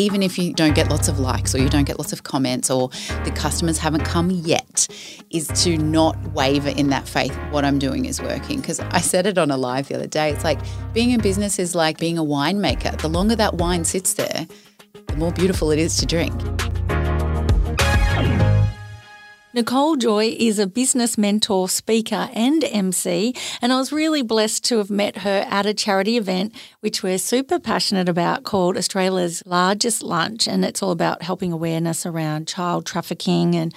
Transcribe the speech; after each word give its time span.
even 0.00 0.22
if 0.22 0.38
you 0.38 0.52
don't 0.54 0.74
get 0.74 0.88
lots 0.88 1.08
of 1.08 1.18
likes 1.18 1.54
or 1.54 1.58
you 1.58 1.68
don't 1.68 1.84
get 1.84 1.98
lots 1.98 2.12
of 2.12 2.22
comments 2.22 2.70
or 2.70 2.88
the 3.24 3.32
customers 3.34 3.78
haven't 3.78 4.04
come 4.04 4.30
yet, 4.30 4.88
is 5.30 5.48
to 5.64 5.76
not 5.76 6.16
waver 6.32 6.70
in 6.70 6.88
that 6.88 7.06
faith. 7.06 7.36
What 7.50 7.64
I'm 7.64 7.78
doing 7.78 8.06
is 8.06 8.20
working. 8.20 8.60
Because 8.60 8.80
I 8.80 9.00
said 9.00 9.26
it 9.26 9.38
on 9.38 9.50
a 9.50 9.56
live 9.56 9.88
the 9.88 9.96
other 9.96 10.06
day. 10.06 10.30
It's 10.30 10.44
like 10.44 10.58
being 10.92 11.10
in 11.10 11.20
business 11.20 11.58
is 11.58 11.74
like 11.74 11.98
being 11.98 12.18
a 12.18 12.24
winemaker. 12.24 12.98
The 13.00 13.08
longer 13.08 13.36
that 13.36 13.54
wine 13.54 13.84
sits 13.84 14.14
there, 14.14 14.46
the 15.06 15.16
more 15.16 15.32
beautiful 15.32 15.70
it 15.70 15.78
is 15.78 15.96
to 15.98 16.06
drink. 16.06 16.32
Nicole 19.52 19.96
Joy 19.96 20.36
is 20.38 20.60
a 20.60 20.66
business 20.68 21.18
mentor, 21.18 21.68
speaker, 21.68 22.30
and 22.34 22.62
MC, 22.62 23.34
and 23.60 23.72
I 23.72 23.78
was 23.78 23.90
really 23.90 24.22
blessed 24.22 24.62
to 24.66 24.78
have 24.78 24.90
met 24.90 25.18
her 25.18 25.44
at 25.50 25.66
a 25.66 25.74
charity 25.74 26.16
event, 26.16 26.54
which 26.78 27.02
we're 27.02 27.18
super 27.18 27.58
passionate 27.58 28.08
about, 28.08 28.44
called 28.44 28.76
Australia's 28.76 29.42
Largest 29.44 30.04
Lunch. 30.04 30.46
And 30.46 30.64
it's 30.64 30.84
all 30.84 30.92
about 30.92 31.22
helping 31.22 31.50
awareness 31.50 32.06
around 32.06 32.46
child 32.46 32.86
trafficking 32.86 33.56
and 33.56 33.74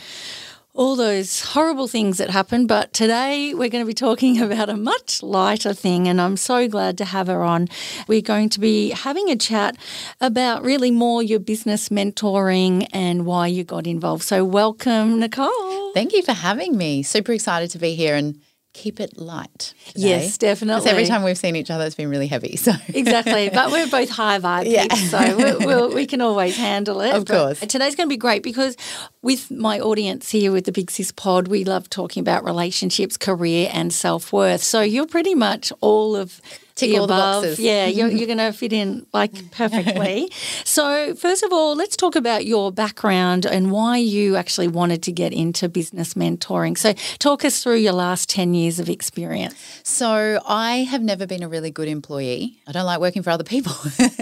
all 0.75 0.95
those 0.95 1.41
horrible 1.41 1.87
things 1.87 2.17
that 2.17 2.29
happen. 2.29 2.65
But 2.65 2.93
today 2.93 3.53
we're 3.53 3.69
going 3.69 3.83
to 3.83 3.87
be 3.87 3.93
talking 3.93 4.41
about 4.41 4.69
a 4.69 4.75
much 4.75 5.21
lighter 5.21 5.73
thing, 5.73 6.07
and 6.07 6.19
I'm 6.19 6.37
so 6.37 6.67
glad 6.67 6.97
to 6.99 7.05
have 7.05 7.27
her 7.27 7.43
on. 7.43 7.67
We're 8.07 8.21
going 8.21 8.49
to 8.49 8.59
be 8.59 8.89
having 8.89 9.29
a 9.29 9.35
chat 9.35 9.77
about 10.19 10.63
really 10.63 10.91
more 10.91 11.21
your 11.21 11.39
business 11.39 11.89
mentoring 11.89 12.87
and 12.91 13.25
why 13.25 13.47
you 13.47 13.63
got 13.63 13.85
involved. 13.87 14.23
So, 14.23 14.43
welcome, 14.43 15.19
Nicole. 15.19 15.93
Thank 15.93 16.13
you 16.13 16.23
for 16.23 16.33
having 16.33 16.75
me. 16.77 17.03
Super 17.03 17.33
excited 17.33 17.69
to 17.71 17.77
be 17.77 17.95
here 17.95 18.15
and 18.15 18.39
keep 18.73 18.99
it 18.99 19.17
light. 19.17 19.73
Today. 19.87 19.99
Yes, 20.09 20.37
definitely. 20.37 20.81
Because 20.81 20.91
every 20.91 21.05
time 21.05 21.23
we've 21.23 21.37
seen 21.37 21.55
each 21.55 21.69
other, 21.71 21.85
it's 21.85 21.95
been 21.95 22.09
really 22.09 22.27
heavy. 22.27 22.57
So 22.63 22.71
exactly, 22.87 23.49
but 23.49 23.71
we're 23.71 23.87
both 23.87 24.09
high 24.09 24.39
vibe 24.39 24.65
Yeah. 24.65 24.93
so 24.95 25.37
we'll, 25.37 25.59
we'll, 25.67 25.93
we 25.93 26.05
can 26.05 26.21
always 26.21 26.57
handle 26.57 27.01
it. 27.01 27.13
Of 27.13 27.25
But 27.25 27.37
course. 27.37 27.59
today's 27.59 27.95
going 27.95 28.07
to 28.07 28.13
be 28.13 28.17
great 28.17 28.41
because 28.41 28.75
with 29.21 29.51
my 29.51 29.79
audience 29.79 30.29
here 30.31 30.51
with 30.51 30.65
the 30.65 30.71
Big 30.71 30.89
Sis 30.89 31.11
Pod, 31.11 31.47
we 31.49 31.63
love 31.65 31.89
talking 31.89 32.21
about 32.21 32.43
relationships, 32.43 33.17
career, 33.17 33.69
and 33.73 33.93
self 33.93 34.33
worth. 34.33 34.63
So 34.63 34.81
you're 34.81 35.07
pretty 35.07 35.35
much 35.35 35.71
all 35.81 36.15
of 36.15 36.41
Tick 36.75 36.89
the 36.89 36.97
all 36.97 37.07
the 37.07 37.13
above. 37.13 37.43
boxes. 37.43 37.59
Yeah, 37.59 37.85
you're, 37.85 38.07
you're 38.17 38.25
going 38.25 38.39
to 38.39 38.51
fit 38.51 38.73
in 38.73 39.05
like 39.13 39.51
perfectly. 39.51 40.31
so 40.63 41.13
first 41.15 41.43
of 41.43 41.53
all, 41.53 41.75
let's 41.75 41.95
talk 41.95 42.15
about 42.15 42.45
your 42.45 42.71
background 42.71 43.45
and 43.45 43.71
why 43.71 43.97
you 43.97 44.35
actually 44.35 44.67
wanted 44.67 45.03
to 45.03 45.11
get 45.11 45.33
into 45.33 45.69
business 45.69 46.15
mentoring. 46.15 46.77
So 46.77 46.93
talk 47.19 47.45
us 47.45 47.61
through 47.61 47.77
your 47.77 47.93
last 47.93 48.29
ten 48.29 48.53
years 48.53 48.79
of 48.79 48.89
experience. 48.89 49.55
So 49.83 50.41
I 50.47 50.77
have 50.83 51.01
never 51.01 51.27
been 51.27 51.43
a 51.43 51.49
really 51.49 51.71
good 51.71 51.87
employee. 51.87 52.59
I 52.67 52.71
don't 52.71 52.85
like 52.85 52.99
working 52.99 53.23
for 53.23 53.29
other 53.29 53.43
people. 53.43 53.73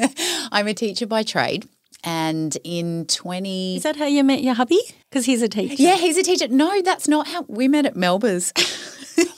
I'm 0.51 0.67
a 0.67 0.73
teacher 0.73 1.05
by 1.07 1.23
trade. 1.23 1.67
And 2.03 2.57
in 2.63 3.05
20 3.05 3.77
Is 3.77 3.83
that 3.83 3.95
how 3.95 4.05
you 4.05 4.23
met 4.23 4.41
your 4.41 4.55
hubby? 4.55 4.79
Because 5.09 5.25
he's 5.25 5.43
a 5.43 5.47
teacher. 5.47 5.75
Yeah, 5.77 5.97
he's 5.97 6.17
a 6.17 6.23
teacher. 6.23 6.47
No, 6.47 6.81
that's 6.81 7.07
not 7.07 7.27
how 7.27 7.45
we 7.47 7.67
met 7.67 7.85
at 7.85 7.95
Melba's. 7.95 8.51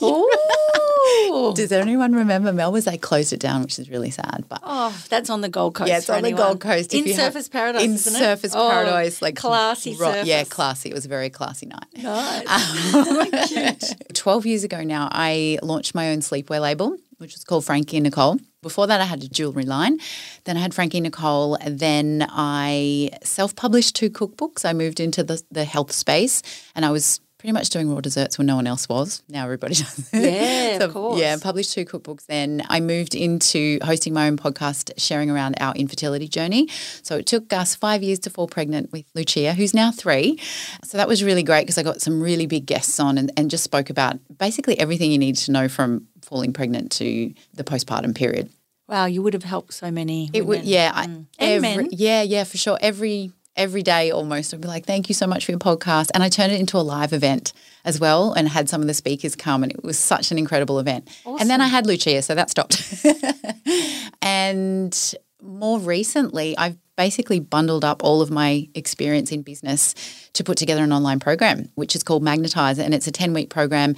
Oh, 1.06 1.52
Does 1.54 1.70
anyone 1.70 2.14
remember 2.14 2.50
Melba's? 2.52 2.86
They 2.86 2.96
closed 2.96 3.32
it 3.34 3.40
down, 3.40 3.60
which 3.62 3.78
is 3.78 3.90
really 3.90 4.10
sad. 4.10 4.44
But 4.48 4.60
oh, 4.62 4.96
that's 5.10 5.28
on 5.28 5.42
the 5.42 5.50
Gold 5.50 5.74
Coast. 5.74 5.88
yeah, 5.88 5.98
it's 5.98 6.08
on 6.08 6.22
the. 6.22 6.32
Gold 6.32 6.60
Coast. 6.60 6.94
If 6.94 7.00
in 7.04 7.10
you 7.10 7.14
have- 7.16 7.34
Surfers 7.34 7.50
Paradise. 7.50 7.82
In 7.82 7.92
isn't 7.92 8.14
it? 8.16 8.24
Surfers 8.24 8.52
Oh, 8.54 8.70
Paradise, 8.70 9.20
like 9.20 9.36
classy 9.36 9.96
ro- 9.96 10.12
surface. 10.12 10.26
Yeah, 10.26 10.44
classy. 10.44 10.88
It 10.90 10.94
was 10.94 11.04
a 11.04 11.08
very 11.08 11.28
classy 11.28 11.66
night. 11.66 11.84
Nice. 12.02 12.94
Um, 12.94 13.96
12 14.14 14.46
years 14.46 14.64
ago 14.64 14.82
now, 14.82 15.08
I 15.12 15.58
launched 15.62 15.94
my 15.94 16.10
own 16.10 16.20
sleepwear 16.20 16.60
label, 16.60 16.96
which 17.18 17.34
was 17.34 17.44
called 17.44 17.64
Frankie 17.66 17.98
and 17.98 18.04
Nicole. 18.04 18.38
Before 18.62 18.86
that, 18.86 19.00
I 19.02 19.04
had 19.04 19.22
a 19.22 19.28
jewelry 19.28 19.64
line. 19.64 19.98
Then 20.44 20.56
I 20.56 20.60
had 20.60 20.72
Frankie 20.72 20.98
and 20.98 21.04
Nicole. 21.04 21.58
Then 21.66 22.26
I 22.30 23.10
self 23.22 23.54
published 23.54 23.94
two 23.94 24.08
cookbooks. 24.08 24.64
I 24.64 24.72
moved 24.72 25.00
into 25.00 25.22
the, 25.22 25.42
the 25.50 25.64
health 25.64 25.92
space 25.92 26.40
and 26.74 26.84
I 26.86 26.90
was 26.90 27.20
pretty 27.44 27.52
much 27.52 27.68
doing 27.68 27.92
raw 27.92 28.00
desserts 28.00 28.38
when 28.38 28.46
no 28.46 28.56
one 28.56 28.66
else 28.66 28.88
was. 28.88 29.22
Now 29.28 29.44
everybody 29.44 29.74
does. 29.74 30.08
Yeah, 30.14 30.78
So, 30.78 30.86
of 30.86 30.94
course. 30.94 31.20
Yeah, 31.20 31.36
published 31.38 31.74
two 31.74 31.84
cookbooks. 31.84 32.24
Then 32.24 32.62
I 32.70 32.80
moved 32.80 33.14
into 33.14 33.78
hosting 33.82 34.14
my 34.14 34.26
own 34.28 34.38
podcast, 34.38 34.90
sharing 34.96 35.30
around 35.30 35.56
our 35.60 35.74
infertility 35.74 36.26
journey. 36.26 36.68
So 37.02 37.18
it 37.18 37.26
took 37.26 37.52
us 37.52 37.74
five 37.74 38.02
years 38.02 38.18
to 38.20 38.30
fall 38.30 38.48
pregnant 38.48 38.92
with 38.92 39.04
Lucia, 39.14 39.52
who's 39.52 39.74
now 39.74 39.90
three. 39.90 40.40
So 40.84 40.96
that 40.96 41.06
was 41.06 41.22
really 41.22 41.42
great 41.42 41.64
because 41.64 41.76
I 41.76 41.82
got 41.82 42.00
some 42.00 42.22
really 42.22 42.46
big 42.46 42.64
guests 42.64 42.98
on 42.98 43.18
and, 43.18 43.30
and 43.36 43.50
just 43.50 43.62
spoke 43.62 43.90
about 43.90 44.18
basically 44.38 44.80
everything 44.80 45.12
you 45.12 45.18
need 45.18 45.36
to 45.36 45.52
know 45.52 45.68
from 45.68 46.08
falling 46.22 46.54
pregnant 46.54 46.92
to 46.92 47.34
the 47.52 47.62
postpartum 47.62 48.14
period. 48.14 48.48
Wow, 48.88 49.04
you 49.04 49.20
would 49.22 49.34
have 49.34 49.44
helped 49.44 49.74
so 49.74 49.90
many. 49.90 50.30
It 50.32 50.46
would, 50.46 50.60
women. 50.60 50.66
yeah, 50.66 50.92
I, 50.94 51.06
mm. 51.08 51.26
And 51.38 51.60
men. 51.60 51.88
yeah, 51.90 52.22
yeah, 52.22 52.44
for 52.44 52.56
sure. 52.56 52.78
Every 52.80 53.32
every 53.56 53.82
day 53.82 54.10
almost, 54.10 54.52
I'd 54.52 54.60
be 54.60 54.68
like, 54.68 54.86
"Thank 54.86 55.08
you 55.08 55.14
so 55.14 55.26
much 55.26 55.44
for 55.44 55.52
your 55.52 55.58
podcast," 55.58 56.10
and 56.14 56.22
I 56.22 56.28
turned 56.28 56.52
it 56.52 56.60
into 56.60 56.76
a 56.76 56.80
live 56.80 57.12
event 57.12 57.52
as 57.84 58.00
well, 58.00 58.32
and 58.32 58.48
had 58.48 58.68
some 58.68 58.80
of 58.80 58.86
the 58.86 58.94
speakers 58.94 59.36
come, 59.36 59.62
and 59.62 59.72
it 59.72 59.84
was 59.84 59.98
such 59.98 60.30
an 60.30 60.38
incredible 60.38 60.78
event. 60.78 61.08
And 61.40 61.48
then 61.50 61.60
I 61.60 61.66
had 61.66 61.86
Lucia, 61.86 62.22
so 62.22 62.34
that 62.34 62.50
stopped. 62.50 63.04
and 64.22 65.14
more 65.42 65.78
recently, 65.78 66.56
I've 66.56 66.76
basically 66.96 67.40
bundled 67.40 67.84
up 67.84 68.04
all 68.04 68.22
of 68.22 68.30
my 68.30 68.68
experience 68.74 69.32
in 69.32 69.42
business 69.42 69.94
to 70.32 70.44
put 70.44 70.56
together 70.56 70.84
an 70.84 70.92
online 70.92 71.20
program, 71.20 71.70
which 71.74 71.96
is 71.96 72.02
called 72.02 72.22
Magnetize, 72.22 72.78
and 72.78 72.94
it's 72.94 73.06
a 73.06 73.12
ten 73.12 73.32
week 73.32 73.50
program 73.50 73.94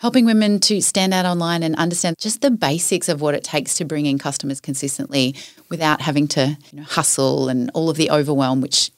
helping 0.00 0.24
women 0.24 0.60
to 0.60 0.80
stand 0.80 1.12
out 1.12 1.26
online 1.26 1.62
and 1.62 1.74
understand 1.76 2.16
just 2.18 2.40
the 2.40 2.50
basics 2.50 3.08
of 3.08 3.20
what 3.20 3.34
it 3.34 3.42
takes 3.42 3.74
to 3.74 3.84
bring 3.84 4.06
in 4.06 4.18
customers 4.18 4.60
consistently 4.60 5.34
without 5.68 6.00
having 6.00 6.28
to 6.28 6.56
you 6.70 6.78
know, 6.78 6.84
hustle 6.84 7.48
and 7.48 7.70
all 7.74 7.90
of 7.90 7.96
the 7.96 8.10
overwhelm, 8.10 8.60
which 8.60 8.90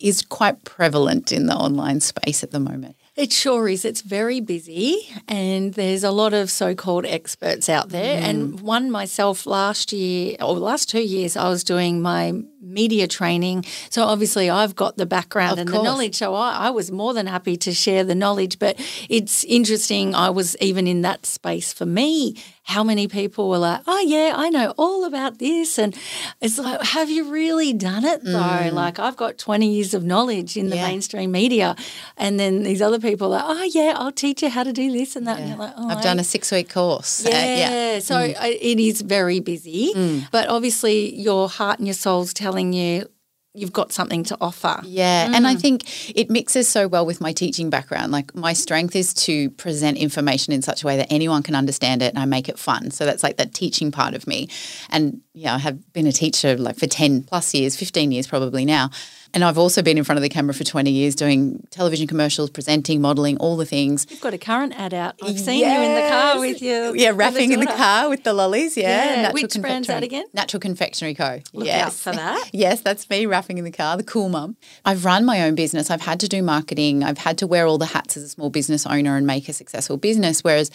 is 0.00 0.22
quite 0.22 0.64
prevalent 0.64 1.32
in 1.32 1.46
the 1.46 1.54
online 1.54 2.00
space 2.00 2.42
at 2.42 2.50
the 2.50 2.60
moment. 2.60 2.96
It 3.16 3.32
sure 3.32 3.68
is. 3.68 3.84
It's 3.84 4.00
very 4.00 4.40
busy, 4.40 5.08
and 5.28 5.72
there's 5.74 6.02
a 6.02 6.10
lot 6.10 6.34
of 6.34 6.50
so 6.50 6.74
called 6.74 7.06
experts 7.06 7.68
out 7.68 7.90
there. 7.90 8.20
Mm. 8.20 8.24
And 8.24 8.60
one 8.60 8.90
myself 8.90 9.46
last 9.46 9.92
year, 9.92 10.36
or 10.40 10.54
last 10.54 10.90
two 10.90 11.02
years, 11.02 11.36
I 11.36 11.48
was 11.48 11.62
doing 11.62 12.02
my 12.02 12.32
media 12.60 13.06
training. 13.06 13.66
So 13.88 14.02
obviously, 14.02 14.50
I've 14.50 14.74
got 14.74 14.96
the 14.96 15.06
background 15.06 15.52
Of 15.52 15.58
and 15.60 15.70
course. 15.70 15.80
the 15.80 15.84
knowledge. 15.84 16.16
So 16.16 16.34
I, 16.34 16.66
I 16.66 16.70
was 16.70 16.90
more 16.90 17.14
than 17.14 17.28
happy 17.28 17.56
to 17.58 17.72
share 17.72 18.02
the 18.02 18.16
knowledge. 18.16 18.58
But 18.58 18.80
it's 19.08 19.44
interesting, 19.44 20.16
I 20.16 20.30
was 20.30 20.56
even 20.60 20.88
in 20.88 21.02
that 21.02 21.24
space 21.24 21.72
for 21.72 21.86
me. 21.86 22.34
How 22.66 22.82
many 22.82 23.08
people 23.08 23.50
were 23.50 23.58
like, 23.58 23.82
oh, 23.86 24.00
yeah, 24.06 24.32
I 24.34 24.48
know 24.48 24.72
all 24.78 25.04
about 25.04 25.38
this. 25.38 25.78
And 25.78 25.94
it's 26.40 26.58
like, 26.58 26.80
have 26.82 27.10
you 27.10 27.30
really 27.30 27.74
done 27.74 28.04
it 28.06 28.24
though? 28.24 28.70
Like, 28.72 28.98
I've 28.98 29.16
got 29.16 29.36
20 29.36 29.68
years 29.70 29.92
of 29.92 30.02
knowledge 30.02 30.56
in 30.56 30.70
the 30.70 30.76
Mm. 30.76 30.78
Yeah. 30.78 30.88
mainstream 30.88 31.30
media. 31.30 31.76
And 32.16 32.40
then 32.40 32.62
these 32.62 32.80
other 32.80 32.98
people 32.98 33.34
are 33.34 33.38
like, 33.38 33.44
oh, 33.46 33.62
yeah, 33.74 33.92
I'll 33.96 34.12
teach 34.12 34.42
you 34.42 34.48
how 34.48 34.62
to 34.64 34.72
do 34.72 34.90
this 34.90 35.14
and 35.14 35.26
that. 35.26 35.38
And 35.40 35.48
you're 35.50 35.58
like, 35.58 35.74
oh, 35.76 35.88
I've 35.88 36.02
done 36.02 36.18
a 36.18 36.24
six 36.24 36.50
week 36.50 36.70
course. 36.70 37.24
Uh, 37.26 37.28
yeah. 37.30 37.56
yeah. 37.56 37.98
Mm. 37.98 38.02
So 38.02 38.18
it 38.20 38.80
is 38.80 39.02
very 39.02 39.40
busy. 39.40 40.24
But 40.32 40.48
obviously, 40.48 41.14
your 41.14 41.48
heart 41.50 41.78
and 41.80 41.86
your 41.86 41.94
soul's 41.94 42.32
telling 42.32 42.72
you 42.72 43.08
you've 43.54 43.72
got 43.72 43.92
something 43.92 44.24
to 44.24 44.36
offer. 44.40 44.80
Yeah, 44.84 45.30
and 45.32 45.46
I 45.46 45.54
mm. 45.54 45.60
think 45.60 46.16
it 46.16 46.28
mixes 46.28 46.68
so 46.68 46.88
well 46.88 47.06
with 47.06 47.20
my 47.20 47.32
teaching 47.32 47.70
background. 47.70 48.10
Like 48.10 48.34
my 48.34 48.52
strength 48.52 48.96
is 48.96 49.14
to 49.14 49.50
present 49.50 49.96
information 49.96 50.52
in 50.52 50.60
such 50.60 50.82
a 50.82 50.86
way 50.86 50.96
that 50.96 51.12
anyone 51.12 51.42
can 51.42 51.54
understand 51.54 52.02
it 52.02 52.12
and 52.12 52.18
I 52.18 52.24
make 52.24 52.48
it 52.48 52.58
fun. 52.58 52.90
So 52.90 53.06
that's 53.06 53.22
like 53.22 53.36
that 53.36 53.54
teaching 53.54 53.92
part 53.92 54.14
of 54.14 54.26
me. 54.26 54.48
And 54.90 55.20
yeah, 55.32 55.54
I 55.54 55.58
have 55.58 55.92
been 55.92 56.06
a 56.06 56.12
teacher 56.12 56.56
like 56.56 56.76
for 56.76 56.88
10 56.88 57.22
plus 57.22 57.54
years, 57.54 57.76
15 57.76 58.10
years 58.10 58.26
probably 58.26 58.64
now. 58.64 58.90
And 59.34 59.42
I've 59.42 59.58
also 59.58 59.82
been 59.82 59.98
in 59.98 60.04
front 60.04 60.16
of 60.16 60.22
the 60.22 60.28
camera 60.28 60.54
for 60.54 60.62
20 60.62 60.90
years 60.92 61.16
doing 61.16 61.66
television 61.70 62.06
commercials, 62.06 62.50
presenting, 62.50 63.00
modeling, 63.00 63.36
all 63.38 63.56
the 63.56 63.66
things. 63.66 64.06
You've 64.08 64.20
got 64.20 64.32
a 64.32 64.38
current 64.38 64.78
ad 64.78 64.94
out. 64.94 65.16
I've 65.20 65.40
seen 65.40 65.58
you 65.58 65.66
in 65.66 65.94
the 66.02 66.08
car 66.08 66.38
with 66.38 66.62
you. 66.62 66.94
Yeah, 66.94 67.10
rapping 67.14 67.50
in 67.50 67.58
the 67.58 67.66
car 67.66 68.08
with 68.08 68.22
the 68.22 68.32
lollies. 68.32 68.76
Yeah. 68.76 68.84
Yeah. 68.84 69.22
Natural 69.22 69.32
Which 69.42 69.60
brand's 69.60 69.88
that 69.88 69.94
Confectionery- 69.94 70.06
again? 70.06 70.24
Natural 70.32 70.60
Confectionery 70.60 71.14
Co. 71.14 71.40
Look 71.52 71.66
yes. 71.66 71.86
out 71.86 71.92
for 71.92 72.12
that. 72.12 72.50
Yes, 72.54 72.80
that's 72.82 73.10
me 73.10 73.26
rapping 73.26 73.58
in 73.58 73.64
the 73.64 73.72
car, 73.72 73.96
the 73.96 74.04
cool 74.04 74.28
mum. 74.28 74.56
I've 74.84 75.04
run 75.04 75.24
my 75.24 75.42
own 75.42 75.56
business. 75.56 75.90
I've 75.90 76.02
had 76.02 76.20
to 76.20 76.28
do 76.28 76.40
marketing. 76.40 77.02
I've 77.02 77.18
had 77.18 77.36
to 77.38 77.46
wear 77.48 77.66
all 77.66 77.78
the 77.78 77.86
hats 77.86 78.16
as 78.16 78.22
a 78.22 78.28
small 78.28 78.48
business 78.48 78.86
owner 78.86 79.16
and 79.16 79.26
make 79.26 79.48
a 79.48 79.52
successful 79.52 79.96
business. 79.96 80.42
Whereas, 80.44 80.70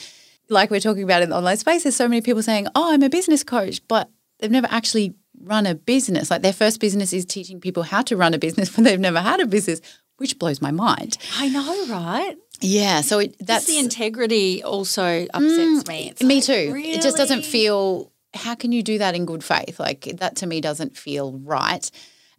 like 0.50 0.70
we're 0.70 0.82
talking 0.82 1.04
about 1.04 1.22
in 1.22 1.30
the 1.30 1.38
online 1.38 1.58
space, 1.58 1.84
there's 1.84 1.96
so 1.96 2.08
many 2.08 2.22
people 2.22 2.44
saying, 2.44 2.68
oh, 2.76 2.92
I'm 2.94 3.04
a 3.04 3.10
business 3.10 3.44
coach, 3.44 3.82
but 3.88 4.10
they've 4.40 4.52
never 4.52 4.68
actually 4.70 5.14
run 5.44 5.66
a 5.66 5.76
business. 5.76 6.30
Like 6.30 6.42
their 6.42 6.54
first 6.54 6.80
business 6.80 7.14
is 7.14 7.26
teaching 7.26 7.60
people 7.60 7.84
how 7.84 8.02
to 8.04 8.18
run 8.18 8.34
a 8.34 8.38
business, 8.38 8.76
when 8.78 8.84
they've 8.84 9.00
never 9.00 9.20
had 9.20 9.40
a 9.40 9.46
business, 9.46 9.82
which 10.18 10.40
blows 10.40 10.62
my 10.62 10.72
mind. 10.72 11.18
I 11.38 11.50
know, 11.50 11.86
right? 11.88 12.36
Yeah. 12.62 13.02
So 13.02 13.20
it, 13.20 13.38
That's 13.40 13.48
that's 13.48 13.66
the 13.68 13.80
integrity 13.80 14.64
also 14.64 15.26
upsets 15.34 15.84
mm, 15.84 15.88
me. 15.88 16.10
It's 16.10 16.24
Me 16.24 16.36
like, 16.36 16.44
too. 16.44 16.74
It 16.78 17.02
just 17.02 17.18
doesn't 17.18 17.46
feel. 17.46 18.12
How 18.34 18.54
can 18.54 18.72
you 18.72 18.84
do 18.84 19.00
that 19.00 19.16
in 19.16 19.26
good 19.26 19.44
faith? 19.44 19.80
Like 19.80 20.02
that 20.18 20.36
to 20.38 20.48
me 20.48 20.62
doesn't 20.62 20.96
feel 20.98 21.34
right. 21.40 21.90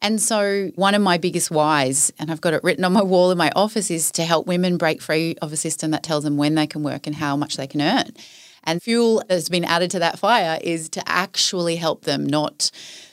And 0.03 0.21
so, 0.21 0.71
one 0.77 0.95
of 0.95 1.03
my 1.03 1.19
biggest 1.19 1.51
whys, 1.51 2.11
and 2.19 2.31
I've 2.31 2.41
got 2.41 2.55
it 2.55 2.65
written 2.65 2.85
on 2.85 2.93
my 2.93 3.03
wall 3.03 3.31
in 3.31 3.39
my 3.39 3.53
office, 3.55 3.91
is 3.91 4.11
to 4.13 4.25
help 4.25 4.47
women 4.47 4.79
break 4.79 5.03
free 5.03 5.37
of 5.43 5.53
a 5.53 5.57
system 5.57 5.91
that 5.91 6.03
tells 6.03 6.25
them 6.25 6.37
when 6.37 6.55
they 6.55 6.67
can 6.67 6.83
work 6.83 7.07
and 7.07 7.15
how 7.15 7.37
much 7.37 7.57
they 7.57 7.67
can 7.67 7.83
earn. 7.83 8.13
And 8.65 8.83
fuel 8.83 9.23
that's 9.29 9.49
been 9.49 9.65
added 9.65 9.91
to 9.93 9.99
that 10.01 10.19
fire 10.19 10.59
is 10.63 10.89
to 10.91 11.03
actually 11.09 11.77
help 11.77 12.05
them, 12.05 12.27
not 12.27 12.71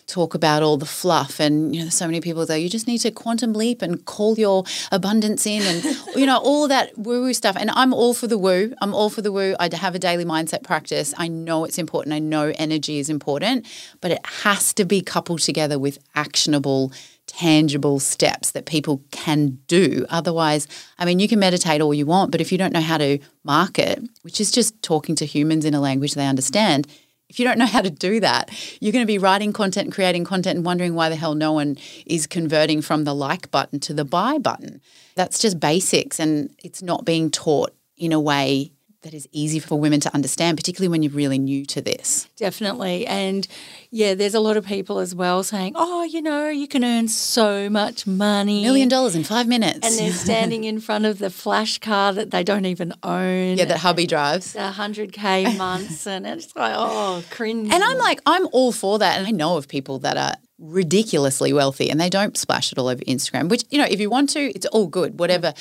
talk 0.08 0.34
about 0.34 0.64
all 0.64 0.78
the 0.78 0.86
fluff. 0.86 1.40
And 1.40 1.76
you 1.76 1.84
know 1.84 1.90
so 1.90 2.06
many 2.06 2.22
people 2.22 2.46
say 2.48 2.60
you 2.60 2.70
just 2.70 2.88
need 2.88 3.00
to 3.00 3.12
quantum 3.12 3.54
leap 3.54 3.82
and 3.82 4.04
call 4.06 4.40
your 4.40 4.64
abundance 4.92 5.46
in 5.46 5.62
and 5.62 5.84
you 6.16 6.26
know 6.26 6.38
all 6.38 6.68
that 6.70 6.98
woo 6.98 7.22
woo 7.22 7.34
stuff. 7.34 7.56
And 7.60 7.70
I'm 7.72 7.94
all 7.94 8.14
for 8.14 8.28
the 8.28 8.38
woo. 8.38 8.74
I'm 8.82 8.94
all 8.94 9.10
for 9.10 9.22
the 9.22 9.32
woo. 9.32 9.56
I 9.60 9.70
have 9.74 9.96
a 9.96 10.00
daily 10.00 10.26
mindset 10.26 10.64
practice. 10.64 11.14
I 11.18 11.28
know 11.28 11.66
it's 11.66 11.78
important. 11.78 12.14
I 12.14 12.20
know 12.20 12.54
energy 12.56 13.00
is 13.00 13.10
important. 13.10 13.68
But 14.02 14.12
it 14.12 14.26
has 14.26 14.74
to 14.76 14.86
be 14.86 15.02
coupled 15.02 15.42
together 15.42 15.78
with 15.78 16.00
actionable 16.16 16.92
tangible 17.38 18.00
steps 18.00 18.52
that 18.52 18.66
people 18.66 19.04
can 19.12 19.60
do. 19.68 20.08
Otherwise, 20.10 20.68
I 20.98 21.06
mean, 21.06 21.20
you 21.20 21.28
can 21.28 21.38
meditate 21.38 21.82
all 21.82 21.94
you 21.94 22.08
want, 22.08 22.32
but 22.32 22.42
if 22.42 22.52
you 22.52 22.58
don't 22.58 22.74
know 22.74 22.82
how 22.82 22.98
to 22.98 23.20
market, 23.44 24.02
which 24.24 24.42
is 24.42 24.50
just 24.50 24.82
talking 24.82 25.14
to 25.16 25.26
humans 25.26 25.64
in 25.64 25.76
a 25.76 25.80
language 25.80 26.16
they 26.16 26.26
understand, 26.26 26.88
if 27.30 27.38
you 27.38 27.46
don't 27.46 27.60
know 27.60 27.68
how 27.68 27.82
to 27.82 27.92
do 27.92 28.20
that, 28.22 28.50
you're 28.82 28.92
going 28.92 29.04
to 29.04 29.14
be 29.14 29.20
writing 29.20 29.54
content 29.54 29.86
and 29.86 29.94
creating 29.94 30.24
content 30.24 30.58
and 30.58 30.66
wondering 30.66 30.96
why 30.96 31.10
the 31.10 31.16
hell 31.16 31.36
no 31.36 31.54
one 31.54 31.78
is 32.08 32.26
converting 32.26 32.82
from 32.82 33.04
the 33.04 33.14
like 33.14 33.52
button 33.52 33.80
to 33.82 33.94
the 33.94 34.06
buy 34.06 34.40
button. 34.40 34.82
That's 35.14 35.38
just 35.38 35.60
basics 35.60 36.20
and 36.20 36.50
it's 36.64 36.82
not 36.82 37.06
being 37.06 37.30
taught 37.30 37.72
in 37.98 38.14
a 38.14 38.20
way 38.20 38.72
that 39.04 39.14
is 39.14 39.28
easy 39.32 39.60
for 39.60 39.80
women 39.80 40.00
to 40.02 40.14
understand, 40.14 40.58
particularly 40.58 40.90
when 40.90 41.04
you're 41.04 41.12
really 41.12 41.38
new 41.38 41.66
to 41.68 41.82
this. 41.82 42.28
Definitely. 42.36 43.06
And 43.06 43.48
yeah, 43.92 44.16
there's 44.16 44.34
a 44.34 44.40
lot 44.40 44.58
of 44.58 44.66
people 44.66 45.00
as 45.00 45.14
well 45.14 45.44
saying, 45.44 45.74
oh, 45.76 46.04
you 46.04 46.22
know, 46.22 46.50
you 46.50 46.68
can 46.68 46.84
earn 46.84 47.08
so 47.08 47.70
much 47.70 48.08
money. 48.08 48.64
Million 48.64 48.90
dollars 48.90 49.16
in 49.16 49.24
five 49.24 49.48
minutes. 49.48 49.80
And 49.84 49.98
they're 49.98 50.12
standing 50.12 50.64
in 50.64 50.80
front 50.80 51.06
of 51.06 51.20
the 51.20 51.30
flash 51.30 51.78
car 51.78 52.12
that 52.14 52.32
they 52.32 52.44
don't 52.44 52.66
even 52.66 52.94
own. 53.04 53.58
Yeah, 53.58 53.66
that 53.66 53.78
hubby 53.78 54.08
drives. 54.08 54.54
The 54.54 54.60
100K 54.60 55.58
months. 55.58 56.08
and 56.08 56.26
it's 56.26 56.56
like, 56.56 56.74
oh, 56.76 57.24
cringe. 57.30 57.72
And 57.72 57.84
I'm 57.84 57.98
like, 57.98 58.20
I'm 58.26 58.48
all 58.52 58.72
for 58.72 58.98
that. 59.00 59.18
And 59.20 59.28
I 59.28 59.32
know 59.32 59.58
of 59.58 59.68
people 59.68 60.00
that 60.00 60.18
are 60.18 60.34
ridiculously 60.60 61.54
wealthy 61.54 61.90
and 61.90 62.02
they 62.02 62.10
don't 62.10 62.36
splash 62.36 62.72
it 62.72 62.80
all 62.80 62.88
over 62.88 63.04
Instagram, 63.04 63.48
which, 63.48 63.64
you 63.70 63.78
know, 63.78 63.86
if 63.90 64.00
you 64.00 64.10
want 64.10 64.32
to, 64.32 64.40
it's 64.40 64.66
all 64.68 64.88
good, 64.88 65.20
whatever 65.20 65.54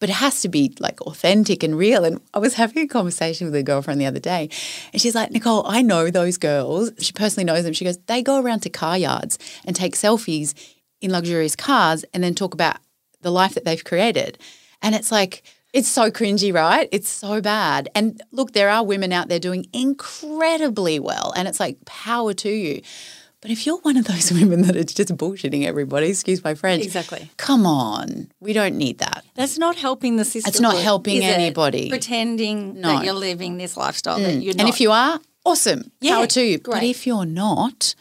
but 0.00 0.08
it 0.08 0.14
has 0.14 0.40
to 0.42 0.48
be 0.48 0.74
like 0.80 1.00
authentic 1.02 1.62
and 1.62 1.78
real. 1.78 2.04
And 2.04 2.20
I 2.34 2.38
was 2.38 2.54
having 2.54 2.82
a 2.82 2.88
conversation 2.88 3.46
with 3.46 3.54
a 3.54 3.62
girlfriend 3.62 4.00
the 4.00 4.06
other 4.06 4.18
day, 4.18 4.48
and 4.92 5.00
she's 5.00 5.14
like, 5.14 5.30
Nicole, 5.30 5.64
I 5.66 5.82
know 5.82 6.10
those 6.10 6.38
girls. 6.38 6.90
She 6.98 7.12
personally 7.12 7.44
knows 7.44 7.64
them. 7.64 7.72
She 7.72 7.84
goes, 7.84 7.98
they 8.06 8.22
go 8.22 8.40
around 8.40 8.60
to 8.60 8.70
car 8.70 8.98
yards 8.98 9.38
and 9.64 9.76
take 9.76 9.94
selfies 9.94 10.54
in 11.00 11.12
luxurious 11.12 11.54
cars 11.54 12.04
and 12.12 12.24
then 12.24 12.34
talk 12.34 12.54
about 12.54 12.78
the 13.20 13.30
life 13.30 13.54
that 13.54 13.64
they've 13.64 13.84
created. 13.84 14.38
And 14.82 14.94
it's 14.94 15.12
like, 15.12 15.42
it's 15.72 15.88
so 15.88 16.10
cringy, 16.10 16.52
right? 16.52 16.88
It's 16.90 17.08
so 17.08 17.40
bad. 17.40 17.88
And 17.94 18.20
look, 18.32 18.52
there 18.52 18.68
are 18.70 18.84
women 18.84 19.12
out 19.12 19.28
there 19.28 19.38
doing 19.38 19.66
incredibly 19.72 20.98
well, 20.98 21.32
and 21.36 21.46
it's 21.46 21.60
like, 21.60 21.84
power 21.84 22.34
to 22.34 22.50
you. 22.50 22.82
But 23.40 23.50
if 23.50 23.66
you're 23.66 23.78
one 23.78 23.96
of 23.96 24.04
those 24.04 24.30
women 24.40 24.62
that 24.62 24.76
are 24.76 24.84
just 24.84 25.16
bullshitting 25.16 25.64
everybody, 25.64 26.08
excuse 26.08 26.44
my 26.44 26.54
French. 26.54 26.84
Exactly. 26.84 27.30
Come 27.36 27.66
on. 27.66 28.30
We 28.40 28.52
don't 28.52 28.76
need 28.76 28.98
that. 28.98 29.24
That's 29.34 29.58
not 29.58 29.76
helping 29.76 30.16
the 30.16 30.24
system. 30.24 30.48
It's 30.48 30.60
not 30.60 30.76
helping 30.76 31.22
anybody. 31.22 31.88
Pretending 31.88 32.80
no. 32.80 32.88
that 32.88 33.04
you're 33.04 33.14
living 33.14 33.56
this 33.56 33.76
lifestyle 33.76 34.18
mm. 34.18 34.24
that 34.24 34.34
you're 34.42 34.54
not. 34.54 34.60
And 34.60 34.68
if 34.68 34.80
you 34.80 34.92
are, 34.92 35.20
awesome. 35.44 35.90
Yeah, 36.00 36.16
Power 36.16 36.26
to 36.26 36.42
you. 36.42 36.58
Great. 36.58 36.74
But 36.74 36.82
if 36.82 37.06
you're 37.06 37.24
not, 37.24 37.94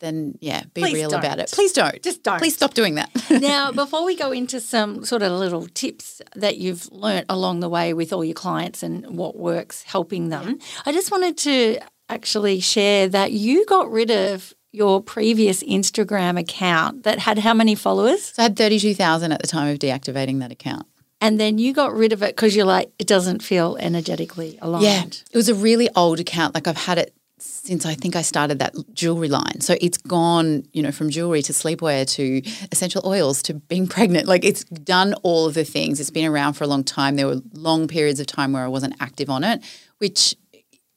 then 0.00 0.36
yeah, 0.40 0.64
be 0.74 0.80
Please 0.80 0.94
real 0.94 1.10
don't. 1.10 1.20
about 1.20 1.38
it. 1.38 1.50
Please 1.52 1.72
don't. 1.72 2.02
Just 2.02 2.24
don't. 2.24 2.38
Please 2.38 2.54
stop 2.54 2.74
doing 2.74 2.96
that. 2.96 3.08
now, 3.30 3.70
before 3.70 4.04
we 4.04 4.16
go 4.16 4.32
into 4.32 4.60
some 4.60 5.04
sort 5.04 5.22
of 5.22 5.30
little 5.30 5.68
tips 5.68 6.20
that 6.34 6.58
you've 6.58 6.90
learnt 6.90 7.26
along 7.28 7.60
the 7.60 7.68
way 7.68 7.94
with 7.94 8.12
all 8.12 8.24
your 8.24 8.34
clients 8.34 8.82
and 8.82 9.16
what 9.16 9.38
works 9.38 9.84
helping 9.84 10.28
them, 10.28 10.58
I 10.84 10.92
just 10.92 11.12
wanted 11.12 11.38
to 11.38 11.78
actually 12.08 12.58
share 12.58 13.08
that 13.08 13.30
you 13.30 13.64
got 13.64 13.90
rid 13.90 14.10
of 14.10 14.52
your 14.72 15.02
previous 15.02 15.62
Instagram 15.62 16.38
account 16.40 17.04
that 17.04 17.20
had 17.20 17.38
how 17.38 17.54
many 17.54 17.74
followers? 17.74 18.32
So 18.32 18.42
I 18.42 18.44
had 18.44 18.56
32,000 18.56 19.30
at 19.30 19.40
the 19.40 19.46
time 19.46 19.68
of 19.68 19.78
deactivating 19.78 20.40
that 20.40 20.50
account. 20.50 20.86
And 21.20 21.38
then 21.38 21.58
you 21.58 21.72
got 21.72 21.94
rid 21.94 22.12
of 22.12 22.22
it 22.22 22.34
because 22.34 22.56
you're 22.56 22.66
like, 22.66 22.90
it 22.98 23.06
doesn't 23.06 23.42
feel 23.44 23.76
energetically 23.76 24.58
aligned. 24.60 24.84
Yeah. 24.84 25.04
It 25.30 25.36
was 25.36 25.48
a 25.48 25.54
really 25.54 25.88
old 25.94 26.18
account. 26.18 26.54
Like 26.54 26.66
I've 26.66 26.76
had 26.76 26.98
it 26.98 27.14
since 27.38 27.84
I 27.84 27.94
think 27.94 28.16
I 28.16 28.22
started 28.22 28.58
that 28.60 28.74
jewelry 28.92 29.28
line. 29.28 29.60
So 29.60 29.76
it's 29.80 29.98
gone, 29.98 30.64
you 30.72 30.82
know, 30.82 30.92
from 30.92 31.10
jewelry 31.10 31.42
to 31.42 31.52
sleepwear 31.52 32.08
to 32.14 32.42
essential 32.70 33.02
oils 33.04 33.42
to 33.44 33.54
being 33.54 33.86
pregnant. 33.88 34.26
Like 34.26 34.44
it's 34.44 34.64
done 34.64 35.14
all 35.22 35.46
of 35.46 35.54
the 35.54 35.64
things. 35.64 36.00
It's 36.00 36.10
been 36.10 36.26
around 36.26 36.54
for 36.54 36.64
a 36.64 36.66
long 36.66 36.82
time. 36.82 37.16
There 37.16 37.26
were 37.26 37.40
long 37.52 37.88
periods 37.88 38.20
of 38.20 38.26
time 38.26 38.52
where 38.52 38.64
I 38.64 38.68
wasn't 38.68 38.94
active 39.00 39.28
on 39.28 39.44
it, 39.44 39.62
which 39.98 40.34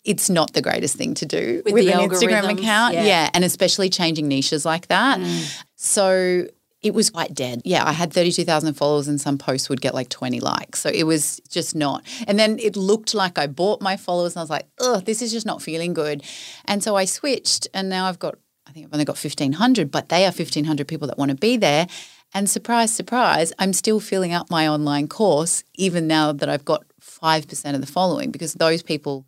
it's 0.06 0.30
not 0.30 0.54
the 0.54 0.62
greatest 0.62 0.96
thing 0.96 1.16
to 1.16 1.25
do 1.25 1.62
with, 1.66 1.74
with 1.74 1.88
an 1.88 2.10
Instagram 2.10 2.57
account. 2.57 2.94
Yeah. 2.94 3.04
yeah. 3.04 3.30
And 3.34 3.44
especially 3.44 3.90
changing 3.90 4.28
niches 4.28 4.66
like 4.66 4.88
that. 4.88 5.19
Mm. 5.19 5.63
So 5.75 6.48
it 6.86 6.94
was 6.94 7.10
quite 7.10 7.34
dead. 7.34 7.63
Yeah, 7.66 7.84
I 7.84 7.94
had 7.94 8.13
32,000 8.13 8.75
followers 8.75 9.07
and 9.07 9.19
some 9.19 9.40
posts 9.40 9.69
would 9.69 9.81
get 9.81 9.96
like 9.96 10.07
20 10.10 10.40
likes. 10.40 10.80
So 10.80 10.90
it 10.90 11.06
was 11.06 11.42
just 11.50 11.75
not. 11.75 12.06
And 12.28 12.38
then 12.38 12.60
it 12.60 12.75
looked 12.75 13.16
like 13.16 13.40
I 13.40 13.48
bought 13.48 13.81
my 13.81 13.98
followers 13.98 14.34
and 14.34 14.42
I 14.42 14.44
was 14.44 14.52
like, 14.52 14.68
oh, 14.80 15.00
this 15.00 15.24
is 15.24 15.31
just 15.31 15.48
not 15.48 15.63
feeling 15.63 15.96
good. 15.96 16.24
And 16.66 16.84
so 16.84 16.96
I 16.96 17.06
switched 17.06 17.68
and 17.74 17.90
now 17.90 18.06
I've 18.06 18.19
got, 18.19 18.38
I 18.68 18.72
think 18.72 18.86
I've 18.86 18.94
only 18.94 19.06
got 19.06 19.18
1,500, 19.18 19.90
but 19.90 20.10
they 20.10 20.25
are 20.25 20.31
1,500 20.31 20.88
people 20.88 21.08
that 21.08 21.18
want 21.18 21.31
to 21.31 21.36
be 21.36 21.58
there. 21.58 21.88
And 22.36 22.48
surprise, 22.48 22.94
surprise, 22.94 23.51
I'm 23.58 23.74
still 23.74 24.00
filling 24.00 24.34
up 24.34 24.51
my 24.51 24.68
online 24.68 25.08
course 25.08 25.63
even 25.74 26.06
now 26.06 26.34
that 26.34 26.50
I've 26.50 26.66
got 26.66 26.84
5% 27.01 27.74
of 27.74 27.81
the 27.81 27.88
following 27.88 28.30
because 28.30 28.54
those 28.54 28.84
people 28.84 29.25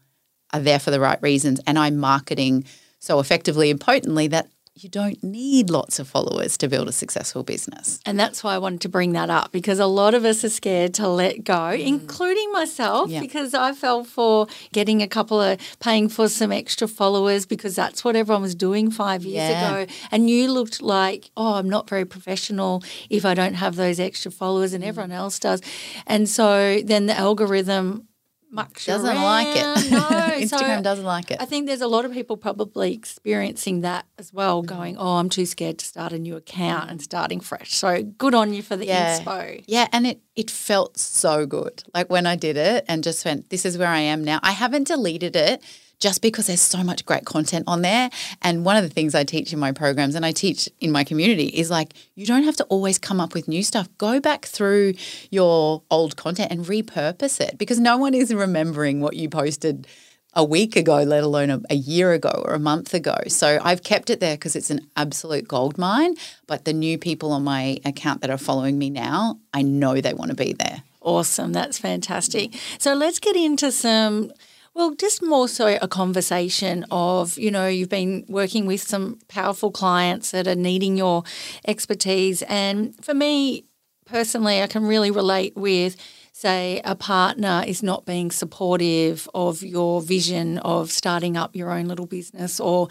are 0.58 0.64
there 0.64 0.80
for 0.80 0.92
the 0.92 1.00
right 1.00 1.22
reasons 1.22 1.60
and 1.66 1.78
I'm 1.80 1.98
marketing 1.98 2.66
so 3.00 3.20
effectively 3.20 3.70
and 3.72 3.80
potently 3.80 4.28
that 4.28 4.48
you 4.84 4.90
don't 4.90 5.24
need 5.24 5.70
lots 5.70 5.98
of 5.98 6.08
followers 6.08 6.58
to 6.58 6.68
build 6.68 6.88
a 6.88 6.92
successful 6.92 7.44
business. 7.44 8.00
And 8.06 8.20
that's 8.20 8.44
why 8.44 8.54
I 8.54 8.58
wanted 8.60 8.82
to 8.82 8.90
bring 8.90 9.14
that 9.14 9.30
up 9.30 9.52
because 9.52 9.80
a 9.80 9.88
lot 9.88 10.14
of 10.14 10.24
us 10.24 10.44
are 10.44 10.50
scared 10.50 10.94
to 10.96 11.08
let 11.08 11.44
go, 11.44 11.54
mm. 11.54 11.86
including 11.86 12.52
myself, 12.52 13.10
yeah. 13.10 13.20
because 13.20 13.54
I 13.54 13.74
fell 13.74 14.04
for 14.04 14.48
getting 14.72 15.02
a 15.02 15.08
couple 15.08 15.42
of 15.42 15.60
paying 15.80 16.10
for 16.10 16.30
some 16.30 16.52
extra 16.52 16.88
followers 16.88 17.46
because 17.46 17.76
that's 17.76 18.04
what 18.04 18.16
everyone 18.16 18.44
was 18.44 18.56
doing 18.56 18.92
five 18.92 19.24
years 19.24 19.50
yeah. 19.50 19.78
ago. 19.78 19.92
And 20.12 20.30
you 20.30 20.52
looked 20.52 20.82
like, 20.82 21.32
oh, 21.36 21.56
I'm 21.56 21.70
not 21.70 21.90
very 21.90 22.06
professional 22.06 22.84
if 23.10 23.26
I 23.26 23.34
don't 23.34 23.56
have 23.56 23.76
those 23.76 24.00
extra 24.00 24.32
followers 24.32 24.74
and 24.74 24.84
mm. 24.84 24.88
everyone 24.88 25.12
else 25.12 25.40
does. 25.40 25.62
And 26.06 26.30
so 26.30 26.82
then 26.84 27.08
the 27.08 27.18
algorithm 27.18 28.08
much 28.50 28.86
doesn't 28.86 29.08
around. 29.08 29.24
like 29.24 29.48
it. 29.56 29.92
No, 29.92 30.00
Instagram 30.38 30.78
so 30.78 30.84
doesn't 30.84 31.06
like 31.06 31.32
it. 31.32 31.38
I 31.42 31.46
think 31.46 31.68
there's 31.68 31.82
a 31.82 31.88
lot 31.88 32.06
of 32.06 32.12
people 32.12 32.38
probably 32.38 32.94
experiencing 32.94 33.82
that 33.82 34.06
as 34.18 34.34
well, 34.34 34.62
mm. 34.62 34.68
going, 34.68 34.98
"Oh, 34.98 35.18
I'm 35.18 35.30
too 35.30 35.46
scared 35.46 35.80
to 35.80 35.86
start 35.86 36.14
a 36.14 36.20
new 36.20 36.36
account 36.36 36.90
and 36.90 37.00
mm. 37.00 37.04
starting 37.04 37.40
fresh." 37.40 37.74
So 37.74 38.04
good 38.04 38.34
on 38.34 38.54
you 38.54 38.62
for 38.62 38.76
the 38.76 38.86
yeah. 38.86 39.20
inspo. 39.20 39.64
Yeah, 39.68 39.88
and 39.92 40.06
it 40.08 40.22
it 40.36 40.52
felt 40.52 40.98
so 40.98 41.46
good. 41.46 41.84
Like 41.94 42.10
when 42.10 42.26
I 42.26 42.36
did 42.36 42.58
it 42.58 42.86
and 42.88 43.04
just 43.04 43.26
went, 43.26 43.50
"This 43.50 43.66
is 43.66 43.78
where 43.78 43.88
I 43.88 44.00
am 44.00 44.24
now." 44.24 44.40
I 44.44 44.52
haven't 44.52 44.88
deleted 44.88 45.36
it 45.36 45.64
just 46.00 46.22
because 46.22 46.48
there's 46.48 46.62
so 46.62 46.84
much 46.84 47.06
great 47.06 47.26
content 47.26 47.64
on 47.68 47.82
there. 47.82 48.10
And 48.42 48.64
one 48.66 48.78
of 48.78 48.84
the 48.84 48.90
things 48.90 49.16
I 49.16 49.24
teach 49.24 49.54
in 49.54 49.60
my 49.60 49.72
programs 49.72 50.16
and 50.16 50.26
I 50.26 50.32
teach 50.32 50.70
in 50.80 50.92
my 50.92 51.04
community 51.04 51.48
is 51.48 51.70
like, 51.70 51.94
you 52.16 52.26
don't 52.26 52.44
have 52.44 52.56
to 52.58 52.64
always 52.66 53.00
come 53.00 53.20
up 53.20 53.34
with 53.34 53.48
new 53.48 53.64
stuff. 53.64 53.88
Go 53.98 54.20
back 54.20 54.46
through 54.46 54.94
your 55.32 55.82
old 55.90 56.16
content 56.16 56.52
and 56.52 56.66
repurpose 56.66 57.40
it 57.40 57.58
because 57.58 57.80
no 57.80 57.98
one 57.98 58.14
is 58.14 58.34
remembering 58.34 59.02
what 59.02 59.16
you 59.16 59.30
posted 59.30 59.88
a 60.34 60.44
week 60.44 60.76
ago, 60.76 61.02
let 61.02 61.24
alone 61.24 61.50
a, 61.50 61.62
a, 61.72 61.76
year 61.76 62.14
ago 62.14 62.44
or 62.46 62.54
a 62.54 62.60
month 62.60 62.94
ago. 62.94 63.18
So 63.28 63.60
I've 63.64 63.82
kept 63.82 64.12
it 64.12 64.20
there 64.20 64.36
because 64.36 64.56
it's 64.56 64.70
an 64.70 64.82
absolute 64.96 65.48
gold 65.48 65.80
mine. 65.80 66.16
But 66.46 66.64
the 66.64 66.74
new 66.74 67.00
people 67.00 67.32
on 67.32 67.44
my 67.44 67.80
account 67.84 68.22
that 68.22 68.30
are 68.30 68.38
following 68.38 68.78
me 68.78 68.92
now, 68.92 69.40
I 69.52 69.64
know 69.64 70.00
they 70.00 70.14
want 70.14 70.30
to 70.30 70.36
be 70.36 70.54
there. 70.54 70.84
Awesome. 71.02 71.54
That's 71.54 71.80
fantastic. 71.80 72.54
So 72.78 72.94
let's 72.94 73.20
get 73.20 73.36
into 73.36 73.72
some 73.72 74.32
well, 74.78 74.92
just 74.92 75.24
more 75.24 75.48
so 75.48 75.80
a 75.82 75.88
conversation 75.88 76.86
of, 76.92 77.36
you 77.40 77.50
know, 77.50 77.68
you've 77.68 77.90
been 77.90 78.24
working 78.30 78.68
with 78.68 78.80
some 78.80 79.18
powerful 79.28 79.72
clients 79.72 80.30
that 80.30 80.48
are 80.48 80.54
needing 80.54 80.96
your 80.96 81.24
expertise. 81.68 82.44
And 82.44 82.94
for 83.04 83.16
me 83.16 83.66
personally, 84.06 84.62
I 84.62 84.68
can 84.68 84.86
really 84.86 85.10
relate 85.10 85.58
with, 85.58 85.98
say, 86.32 86.80
a 86.86 86.94
partner 86.94 87.64
is 87.66 87.82
not 87.82 88.06
being 88.06 88.30
supportive 88.30 89.28
of 89.34 89.64
your 89.64 90.00
vision 90.00 90.60
of 90.60 90.92
starting 90.92 91.36
up 91.36 91.56
your 91.56 91.72
own 91.72 91.88
little 91.88 92.06
business 92.06 92.60
or 92.60 92.88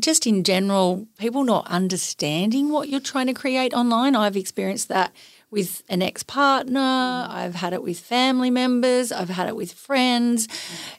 just 0.00 0.26
in 0.26 0.44
general, 0.44 1.08
people 1.18 1.44
not 1.44 1.66
understanding 1.66 2.70
what 2.70 2.88
you're 2.88 3.00
trying 3.00 3.26
to 3.26 3.34
create 3.34 3.74
online. 3.74 4.16
I've 4.16 4.36
experienced 4.36 4.88
that 4.88 5.12
with 5.50 5.82
an 5.88 6.02
ex 6.02 6.22
partner, 6.22 7.26
I've 7.30 7.54
had 7.54 7.72
it 7.72 7.82
with 7.82 7.98
family 7.98 8.50
members, 8.50 9.10
I've 9.10 9.30
had 9.30 9.48
it 9.48 9.56
with 9.56 9.72
friends. 9.72 10.46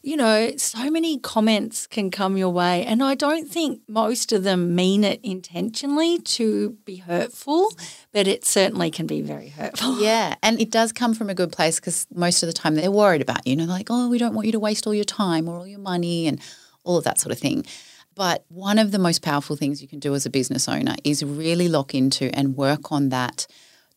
You 0.02 0.18
know, 0.18 0.52
so 0.58 0.90
many 0.90 1.20
comments 1.20 1.86
can 1.86 2.10
come 2.10 2.36
your 2.36 2.50
way. 2.50 2.84
And 2.86 3.04
I 3.04 3.16
don't 3.16 3.48
think 3.48 3.82
most 3.88 4.32
of 4.32 4.44
them 4.44 4.76
mean 4.76 5.04
it 5.04 5.20
intentionally 5.24 6.20
to 6.20 6.72
be 6.86 6.98
hurtful, 6.98 7.72
but 8.12 8.28
it 8.28 8.44
certainly 8.44 8.90
can 8.90 9.06
be 9.06 9.22
very 9.22 9.50
hurtful. 9.50 10.00
Yeah. 10.10 10.36
And 10.42 10.62
it 10.62 10.72
does 10.72 10.94
come 10.94 11.14
from 11.14 11.30
a 11.30 11.36
good 11.36 11.52
place 11.52 11.80
because 11.80 12.08
most 12.14 12.42
of 12.42 12.48
the 12.48 12.54
time 12.54 12.76
they're 12.76 12.92
worried 12.92 13.22
about 13.22 13.46
you. 13.46 13.52
You 13.52 13.56
know, 13.58 13.66
like, 13.66 13.88
oh, 13.90 14.08
we 14.08 14.18
don't 14.18 14.34
want 14.34 14.46
you 14.46 14.52
to 14.54 14.60
waste 14.60 14.88
all 14.88 14.94
your 14.94 15.04
time 15.04 15.50
or 15.50 15.58
all 15.58 15.68
your 15.68 15.80
money 15.80 16.28
and 16.28 16.40
all 16.84 16.98
of 16.98 17.04
that 17.04 17.20
sort 17.20 17.32
of 17.34 17.40
thing. 17.40 17.66
But 18.16 18.46
one 18.50 18.80
of 18.80 18.92
the 18.92 19.00
most 19.00 19.22
powerful 19.22 19.56
things 19.56 19.82
you 19.82 19.88
can 19.88 20.00
do 20.00 20.14
as 20.14 20.26
a 20.26 20.30
business 20.30 20.70
owner 20.70 20.96
is 21.04 21.24
really 21.24 21.68
lock 21.68 21.96
into 21.96 22.34
and 22.36 22.56
work 22.56 22.92
on 22.92 23.10
that 23.10 23.48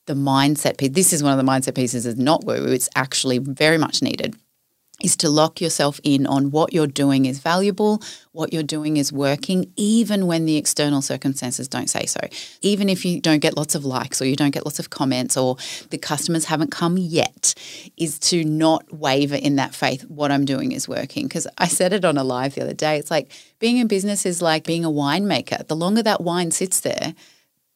the 0.06 0.14
mindset 0.14 0.78
piece. 0.78 0.90
This 0.90 1.12
is 1.12 1.22
one 1.22 1.38
of 1.38 1.44
the 1.44 1.50
mindset 1.50 1.74
pieces 1.74 2.06
is 2.06 2.16
not 2.16 2.44
woo 2.44 2.64
woo. 2.64 2.72
It's 2.72 2.88
actually 2.94 3.38
very 3.38 3.78
much 3.78 4.02
needed. 4.02 4.36
Is 5.02 5.16
to 5.16 5.30
lock 5.30 5.60
yourself 5.60 5.98
in 6.04 6.26
on 6.26 6.52
what 6.52 6.72
you're 6.72 6.86
doing 6.86 7.24
is 7.24 7.40
valuable, 7.40 8.00
what 8.30 8.52
you're 8.52 8.62
doing 8.62 8.98
is 8.98 9.12
working, 9.12 9.72
even 9.74 10.28
when 10.28 10.44
the 10.44 10.56
external 10.56 11.02
circumstances 11.02 11.66
don't 11.66 11.90
say 11.90 12.06
so. 12.06 12.20
Even 12.60 12.88
if 12.88 13.04
you 13.04 13.20
don't 13.20 13.40
get 13.40 13.56
lots 13.56 13.74
of 13.74 13.84
likes 13.84 14.22
or 14.22 14.26
you 14.26 14.36
don't 14.36 14.52
get 14.52 14.64
lots 14.64 14.78
of 14.78 14.90
comments 14.90 15.36
or 15.36 15.56
the 15.90 15.98
customers 15.98 16.44
haven't 16.44 16.70
come 16.70 16.98
yet, 16.98 17.54
is 17.96 18.16
to 18.20 18.44
not 18.44 18.92
waver 18.92 19.34
in 19.34 19.56
that 19.56 19.74
faith. 19.74 20.02
What 20.02 20.30
I'm 20.30 20.44
doing 20.44 20.70
is 20.70 20.88
working. 20.88 21.26
Because 21.26 21.48
I 21.58 21.66
said 21.66 21.92
it 21.92 22.04
on 22.04 22.16
a 22.16 22.22
live 22.22 22.54
the 22.54 22.62
other 22.62 22.74
day. 22.74 22.96
It's 22.98 23.10
like 23.10 23.32
being 23.58 23.78
in 23.78 23.88
business 23.88 24.24
is 24.24 24.40
like 24.40 24.62
being 24.62 24.84
a 24.84 24.90
winemaker. 24.90 25.66
The 25.66 25.74
longer 25.74 26.04
that 26.04 26.20
wine 26.20 26.52
sits 26.52 26.78
there, 26.78 27.14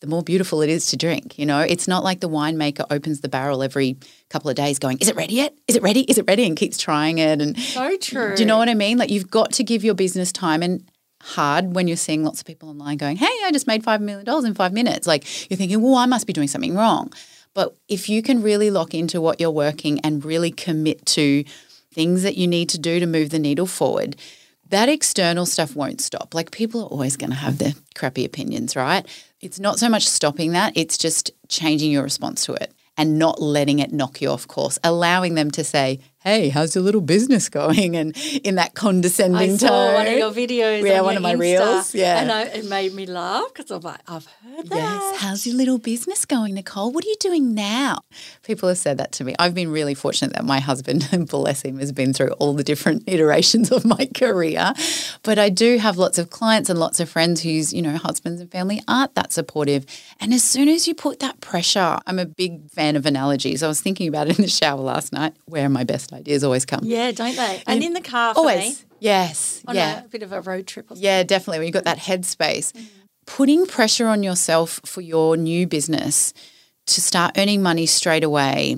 the 0.01 0.07
more 0.07 0.23
beautiful 0.23 0.61
it 0.63 0.69
is 0.69 0.87
to 0.89 0.97
drink. 0.97 1.39
You 1.39 1.47
know, 1.47 1.61
it's 1.61 1.89
not 1.89 2.05
like 2.05 2.21
the 2.21 2.29
winemaker 2.29 2.85
opens 2.91 3.21
the 3.21 3.29
barrel 3.29 3.63
every 3.63 3.97
couple 4.29 4.51
of 4.51 4.57
days 4.57 4.79
going, 4.79 4.99
Is 4.99 5.09
it 5.09 5.17
ready 5.17 5.35
yet? 5.35 5.55
Is 5.67 5.77
it 5.77 5.83
ready? 5.83 6.01
Is 6.01 6.19
it 6.19 6.27
ready? 6.27 6.45
And 6.45 6.57
keeps 6.57 6.79
trying 6.79 7.19
it. 7.19 7.41
And 7.41 7.59
so 7.59 7.97
true. 7.97 8.37
Do 8.37 8.43
you 8.43 8.47
know 8.47 8.59
what 8.59 8.69
I 8.69 8.75
mean? 8.75 8.99
Like 8.99 9.11
you've 9.11 9.31
got 9.31 9.53
to 9.53 9.65
give 9.65 9.85
your 9.85 9.95
business 9.95 10.33
time 10.33 10.63
and 10.63 10.85
hard 11.23 11.75
when 11.75 11.89
you're 11.89 11.97
seeing 11.97 12.25
lots 12.25 12.41
of 12.41 12.47
people 12.47 12.69
online 12.69 12.99
going, 12.99 13.17
Hey, 13.17 13.35
I 13.45 13.51
just 13.53 13.67
made 13.67 13.83
$5 13.83 14.01
million 14.01 14.47
in 14.47 14.55
five 14.55 14.73
minutes. 14.73 15.07
Like 15.07 15.51
you're 15.51 15.57
thinking, 15.57 15.81
Well, 15.81 15.95
I 15.95 16.07
must 16.07 16.27
be 16.27 16.33
doing 16.33 16.49
something 16.49 16.75
wrong. 16.75 17.13
But 17.55 17.75
if 17.89 18.11
you 18.11 18.23
can 18.23 18.43
really 18.43 18.71
lock 18.71 18.93
into 18.93 19.19
what 19.21 19.41
you're 19.41 19.51
working 19.51 19.99
and 20.01 20.23
really 20.23 20.51
commit 20.51 21.07
to 21.07 21.43
things 21.91 22.23
that 22.23 22.37
you 22.37 22.47
need 22.47 22.69
to 22.69 22.79
do 22.79 23.01
to 23.01 23.07
move 23.07 23.31
the 23.31 23.39
needle 23.39 23.65
forward, 23.65 24.17
that 24.69 24.89
external 24.91 25.47
stuff 25.47 25.75
won't 25.75 26.01
stop. 26.01 26.35
Like 26.35 26.51
people 26.51 26.83
are 26.83 26.89
always 26.89 27.17
going 27.17 27.31
to 27.31 27.37
have 27.37 27.57
their 27.59 27.73
crappy 27.95 28.25
opinions, 28.25 28.77
right? 28.77 29.07
It's 29.41 29.61
not 29.61 29.79
so 29.79 29.89
much 29.89 30.07
stopping 30.09 30.53
that, 30.53 30.73
it's 30.77 30.97
just 30.97 31.31
changing 31.49 31.91
your 31.91 32.03
response 32.03 32.47
to 32.47 32.55
it 32.55 32.73
and 32.97 33.19
not 33.19 33.41
letting 33.41 33.81
it 33.81 33.93
knock 33.93 34.23
you 34.23 34.31
off 34.31 34.49
course, 34.49 34.79
allowing 34.83 35.35
them 35.35 35.51
to 35.51 35.63
say, 35.63 36.01
"Hey, 36.27 36.49
how's 36.49 36.75
your 36.75 36.85
little 36.85 37.01
business 37.01 37.49
going?" 37.49 37.97
and 37.97 38.17
in 38.45 38.57
that 38.57 38.75
condescending 38.75 39.53
I 39.53 39.57
saw 39.57 39.69
tone. 39.69 39.95
one 39.95 40.07
of 40.07 40.13
your 40.13 40.31
videos. 40.33 40.85
Yeah, 40.85 40.99
on 40.99 41.05
one 41.05 41.17
of 41.17 41.23
my 41.23 41.35
Insta, 41.35 41.41
reels, 41.41 41.95
yeah. 41.95 42.21
and 42.21 42.33
I, 42.33 42.43
it 42.45 42.65
made 42.67 42.93
me 42.93 43.07
laugh 43.07 43.53
because 43.55 43.71
I'm 43.71 43.81
like, 43.81 44.01
I've 44.09 44.27
heard 44.27 44.69
that. 44.69 44.77
Yes. 44.77 45.21
How's 45.21 45.47
your 45.47 45.57
little 45.57 45.79
business 45.79 46.25
going, 46.25 46.55
Nicole? 46.55 46.93
What 46.93 47.05
are 47.05 47.09
you 47.09 47.17
doing 47.21 47.55
now? 47.55 48.01
People 48.43 48.69
have 48.69 48.79
said 48.79 48.99
that 48.99 49.13
to 49.13 49.25
me. 49.25 49.35
I've 49.39 49.55
been 49.55 49.71
really 49.71 49.95
fortunate 49.95 50.35
that 50.35 50.45
my 50.45 50.61
husband, 50.61 51.09
bless 51.29 51.63
him, 51.63 51.79
has 51.79 51.93
been 51.93 52.13
through 52.13 52.31
all 52.33 52.55
the 52.55 52.65
different 52.65 53.05
iterations 53.07 53.71
of 53.71 53.85
my 53.85 54.09
career. 54.15 54.73
But 55.23 55.39
I 55.39 55.49
do 55.49 55.79
have 55.79 55.97
lots 55.97 56.19
of 56.19 56.31
clients 56.31 56.71
and 56.71 56.79
lots 56.79 57.01
of 57.01 57.09
friends 57.09 57.43
whose, 57.43 57.73
you 57.73 57.83
know, 57.83 57.97
husbands 57.97 58.41
and 58.41 58.51
family 58.51 58.83
aren't 58.89 59.15
that 59.15 59.33
supportive. 59.33 59.87
And 60.21 60.33
as 60.35 60.43
soon 60.43 60.69
as 60.69 60.87
you 60.89 60.95
put 60.95 61.21
that 61.21 61.41
pressure, 61.41 61.99
I'm 62.07 62.19
a 62.19 62.27
big 62.27 62.71
fan 62.71 62.97
of 62.97 63.07
analogies. 63.07 63.63
I 63.63 63.69
was 63.69 63.81
thinking 63.81 64.09
about 64.09 64.29
it 64.29 64.39
in 64.39 64.45
the 64.45 64.51
shower 64.51 64.81
last 64.81 65.13
night, 65.13 65.35
where 65.47 65.69
my 65.69 65.85
best 65.85 66.13
ideas 66.17 66.45
always 66.45 66.65
come. 66.65 66.81
Yeah, 66.83 67.13
don't 67.13 67.37
they? 67.37 67.63
And 67.67 67.83
in 67.83 67.93
the 67.93 68.01
car 68.01 68.35
for 68.35 68.41
Always. 68.41 68.81
me, 68.81 68.89
Yes. 69.01 69.63
on 69.67 69.75
yeah. 69.75 70.05
a 70.05 70.09
bit 70.09 70.23
of 70.23 70.33
a 70.33 70.41
road 70.41 70.67
trip. 70.67 70.87
Or 70.87 70.95
something. 70.95 71.05
Yeah, 71.05 71.23
definitely. 71.23 71.59
When 71.59 71.67
you've 71.67 71.75
got 71.75 71.85
that 71.85 71.99
headspace, 71.99 72.73
mm-hmm. 72.73 72.85
putting 73.27 73.67
pressure 73.67 74.07
on 74.07 74.23
yourself 74.23 74.81
for 74.85 75.01
your 75.01 75.37
new 75.37 75.67
business 75.67 76.33
to 76.87 77.01
start 77.01 77.37
earning 77.37 77.63
money 77.63 77.87
straight 77.87 78.25
away, 78.25 78.77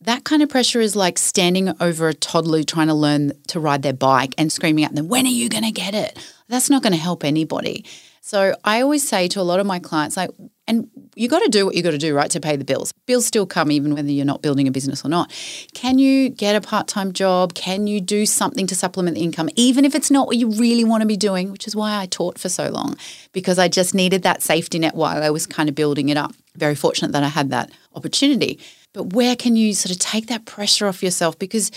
that 0.00 0.24
kind 0.24 0.42
of 0.42 0.48
pressure 0.48 0.80
is 0.80 0.96
like 0.96 1.18
standing 1.18 1.72
over 1.80 2.08
a 2.08 2.14
toddler 2.14 2.62
trying 2.62 2.88
to 2.88 2.94
learn 2.94 3.32
to 3.48 3.60
ride 3.60 3.82
their 3.82 3.92
bike 3.92 4.34
and 4.38 4.50
screaming 4.50 4.84
at 4.84 4.94
them, 4.94 5.08
When 5.08 5.26
are 5.26 5.30
you 5.30 5.48
going 5.48 5.64
to 5.64 5.70
get 5.70 5.94
it? 5.94 6.18
That's 6.48 6.68
not 6.68 6.82
going 6.82 6.92
to 6.92 6.98
help 6.98 7.24
anybody. 7.24 7.84
So 8.20 8.54
I 8.64 8.80
always 8.82 9.06
say 9.06 9.28
to 9.28 9.40
a 9.40 9.42
lot 9.42 9.60
of 9.60 9.66
my 9.66 9.78
clients, 9.78 10.16
like, 10.16 10.30
and 10.68 10.88
you 11.14 11.28
got 11.28 11.40
to 11.40 11.48
do 11.48 11.66
what 11.66 11.74
you 11.74 11.82
got 11.82 11.90
to 11.90 11.98
do, 11.98 12.14
right, 12.14 12.30
to 12.30 12.40
pay 12.40 12.56
the 12.56 12.64
bills. 12.64 12.92
Bills 13.06 13.26
still 13.26 13.46
come 13.46 13.72
even 13.72 13.94
whether 13.94 14.10
you're 14.10 14.24
not 14.24 14.42
building 14.42 14.68
a 14.68 14.70
business 14.70 15.04
or 15.04 15.08
not. 15.08 15.32
Can 15.74 15.98
you 15.98 16.28
get 16.28 16.54
a 16.54 16.60
part 16.60 16.86
time 16.86 17.12
job? 17.12 17.54
Can 17.54 17.86
you 17.86 18.00
do 18.00 18.26
something 18.26 18.66
to 18.68 18.74
supplement 18.74 19.16
the 19.16 19.22
income, 19.22 19.48
even 19.56 19.84
if 19.84 19.94
it's 19.94 20.10
not 20.10 20.26
what 20.26 20.36
you 20.36 20.50
really 20.50 20.84
want 20.84 21.02
to 21.02 21.06
be 21.06 21.16
doing, 21.16 21.50
which 21.50 21.66
is 21.66 21.74
why 21.74 21.98
I 21.98 22.06
taught 22.06 22.38
for 22.38 22.48
so 22.48 22.68
long, 22.70 22.96
because 23.32 23.58
I 23.58 23.68
just 23.68 23.94
needed 23.94 24.22
that 24.22 24.42
safety 24.42 24.78
net 24.78 24.94
while 24.94 25.22
I 25.22 25.30
was 25.30 25.46
kind 25.46 25.68
of 25.68 25.74
building 25.74 26.08
it 26.08 26.16
up. 26.16 26.32
Very 26.56 26.74
fortunate 26.74 27.12
that 27.12 27.24
I 27.24 27.28
had 27.28 27.50
that 27.50 27.70
opportunity. 27.94 28.60
But 28.92 29.14
where 29.14 29.34
can 29.36 29.56
you 29.56 29.74
sort 29.74 29.90
of 29.90 29.98
take 29.98 30.28
that 30.28 30.44
pressure 30.44 30.86
off 30.86 31.02
yourself? 31.02 31.38
Because 31.38 31.70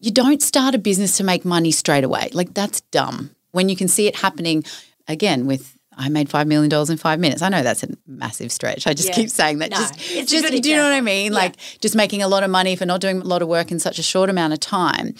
you 0.00 0.10
don't 0.10 0.42
start 0.42 0.74
a 0.74 0.78
business 0.78 1.16
to 1.18 1.24
make 1.24 1.44
money 1.44 1.70
straight 1.70 2.04
away. 2.04 2.30
Like 2.32 2.52
that's 2.54 2.80
dumb. 2.82 3.30
When 3.52 3.68
you 3.68 3.76
can 3.76 3.86
see 3.86 4.08
it 4.08 4.16
happening 4.16 4.64
again 5.06 5.46
with 5.46 5.73
I 5.96 6.08
made 6.08 6.28
five 6.28 6.46
million 6.46 6.68
dollars 6.68 6.90
in 6.90 6.96
five 6.96 7.20
minutes. 7.20 7.42
I 7.42 7.48
know 7.48 7.62
that's 7.62 7.82
a 7.82 7.88
massive 8.06 8.50
stretch. 8.52 8.86
I 8.86 8.94
just 8.94 9.08
Yeah. 9.08 9.14
keep 9.14 9.30
saying 9.30 9.58
that. 9.58 9.70
No, 9.70 9.76
just, 9.76 9.98
just 10.30 10.62
do 10.62 10.68
you 10.68 10.76
know 10.76 10.84
what 10.84 10.92
I 10.92 11.00
mean? 11.00 11.32
Yeah. 11.32 11.38
Like 11.38 11.56
just 11.80 11.94
making 11.94 12.22
a 12.22 12.28
lot 12.28 12.42
of 12.42 12.50
money 12.50 12.76
for 12.76 12.86
not 12.86 13.00
doing 13.00 13.20
a 13.20 13.24
lot 13.24 13.42
of 13.42 13.48
work 13.48 13.70
in 13.70 13.78
such 13.78 13.98
a 13.98 14.02
short 14.02 14.30
amount 14.30 14.52
of 14.52 14.60
time. 14.60 15.14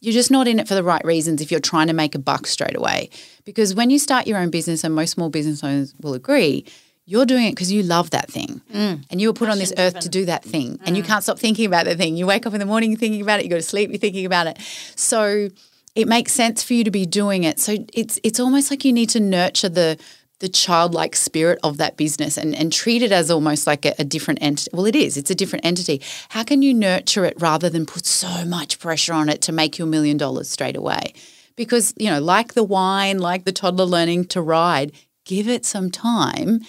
You're 0.00 0.12
just 0.14 0.30
not 0.30 0.46
in 0.46 0.60
it 0.60 0.68
for 0.68 0.74
the 0.74 0.84
right 0.84 1.04
reasons 1.04 1.40
if 1.42 1.50
you're 1.50 1.58
trying 1.60 1.88
to 1.88 1.92
make 1.92 2.14
a 2.14 2.18
buck 2.20 2.46
straight 2.46 2.76
away. 2.76 3.10
Because 3.44 3.74
when 3.74 3.90
you 3.90 3.98
start 3.98 4.26
your 4.26 4.38
own 4.38 4.50
business, 4.50 4.84
and 4.84 4.94
most 4.94 5.10
small 5.12 5.28
business 5.28 5.64
owners 5.64 5.92
will 6.00 6.14
agree, 6.14 6.64
you're 7.04 7.26
doing 7.26 7.46
it 7.46 7.52
because 7.52 7.72
you 7.72 7.82
love 7.82 8.10
that 8.10 8.30
thing. 8.30 8.60
Mm. 8.72 9.04
And 9.10 9.20
you 9.20 9.28
were 9.28 9.32
put 9.32 9.48
on 9.48 9.58
this 9.58 9.72
earth 9.78 9.98
to 10.00 10.08
do 10.10 10.26
that 10.26 10.44
thing. 10.44 10.78
And 10.84 10.96
you 10.96 11.02
can't 11.02 11.22
stop 11.22 11.38
thinking 11.38 11.64
about 11.64 11.86
that 11.86 11.96
thing. 11.96 12.16
You 12.16 12.26
wake 12.26 12.46
up 12.46 12.52
in 12.52 12.60
the 12.60 12.66
morning 12.66 12.96
thinking 12.96 13.22
about 13.22 13.40
it, 13.40 13.44
you 13.44 13.50
go 13.50 13.56
to 13.56 13.62
sleep, 13.62 13.90
you're 13.90 13.98
thinking 13.98 14.26
about 14.26 14.46
it. 14.46 14.58
So 14.94 15.48
it 15.94 16.06
makes 16.06 16.32
sense 16.32 16.62
for 16.62 16.74
you 16.74 16.84
to 16.84 16.90
be 16.90 17.06
doing 17.06 17.44
it. 17.44 17.58
So 17.58 17.76
it's 17.92 18.20
it's 18.22 18.38
almost 18.38 18.70
like 18.70 18.84
you 18.84 18.92
need 18.92 19.08
to 19.10 19.20
nurture 19.20 19.68
the 19.70 19.98
the 20.40 20.48
childlike 20.48 21.16
spirit 21.16 21.58
of 21.62 21.78
that 21.78 21.96
business 21.96 22.36
and, 22.36 22.54
and 22.54 22.72
treat 22.72 23.02
it 23.02 23.12
as 23.12 23.30
almost 23.30 23.66
like 23.66 23.84
a, 23.84 23.94
a 23.98 24.04
different 24.04 24.40
entity. 24.42 24.70
Well, 24.72 24.86
it 24.86 24.94
is. 24.94 25.16
It's 25.16 25.30
a 25.30 25.34
different 25.34 25.64
entity. 25.64 26.00
How 26.28 26.44
can 26.44 26.62
you 26.62 26.72
nurture 26.72 27.24
it 27.24 27.40
rather 27.40 27.68
than 27.68 27.86
put 27.86 28.06
so 28.06 28.44
much 28.44 28.78
pressure 28.78 29.12
on 29.12 29.28
it 29.28 29.42
to 29.42 29.52
make 29.52 29.78
you 29.78 29.84
a 29.84 29.88
million 29.88 30.16
dollars 30.16 30.48
straight 30.48 30.76
away? 30.76 31.14
Because, 31.56 31.92
you 31.96 32.08
know, 32.08 32.20
like 32.20 32.54
the 32.54 32.62
wine, 32.62 33.18
like 33.18 33.44
the 33.44 33.52
toddler 33.52 33.84
learning 33.84 34.26
to 34.26 34.40
ride, 34.40 34.92
give 35.24 35.48
it 35.48 35.66
some 35.66 35.90
time 35.90 36.60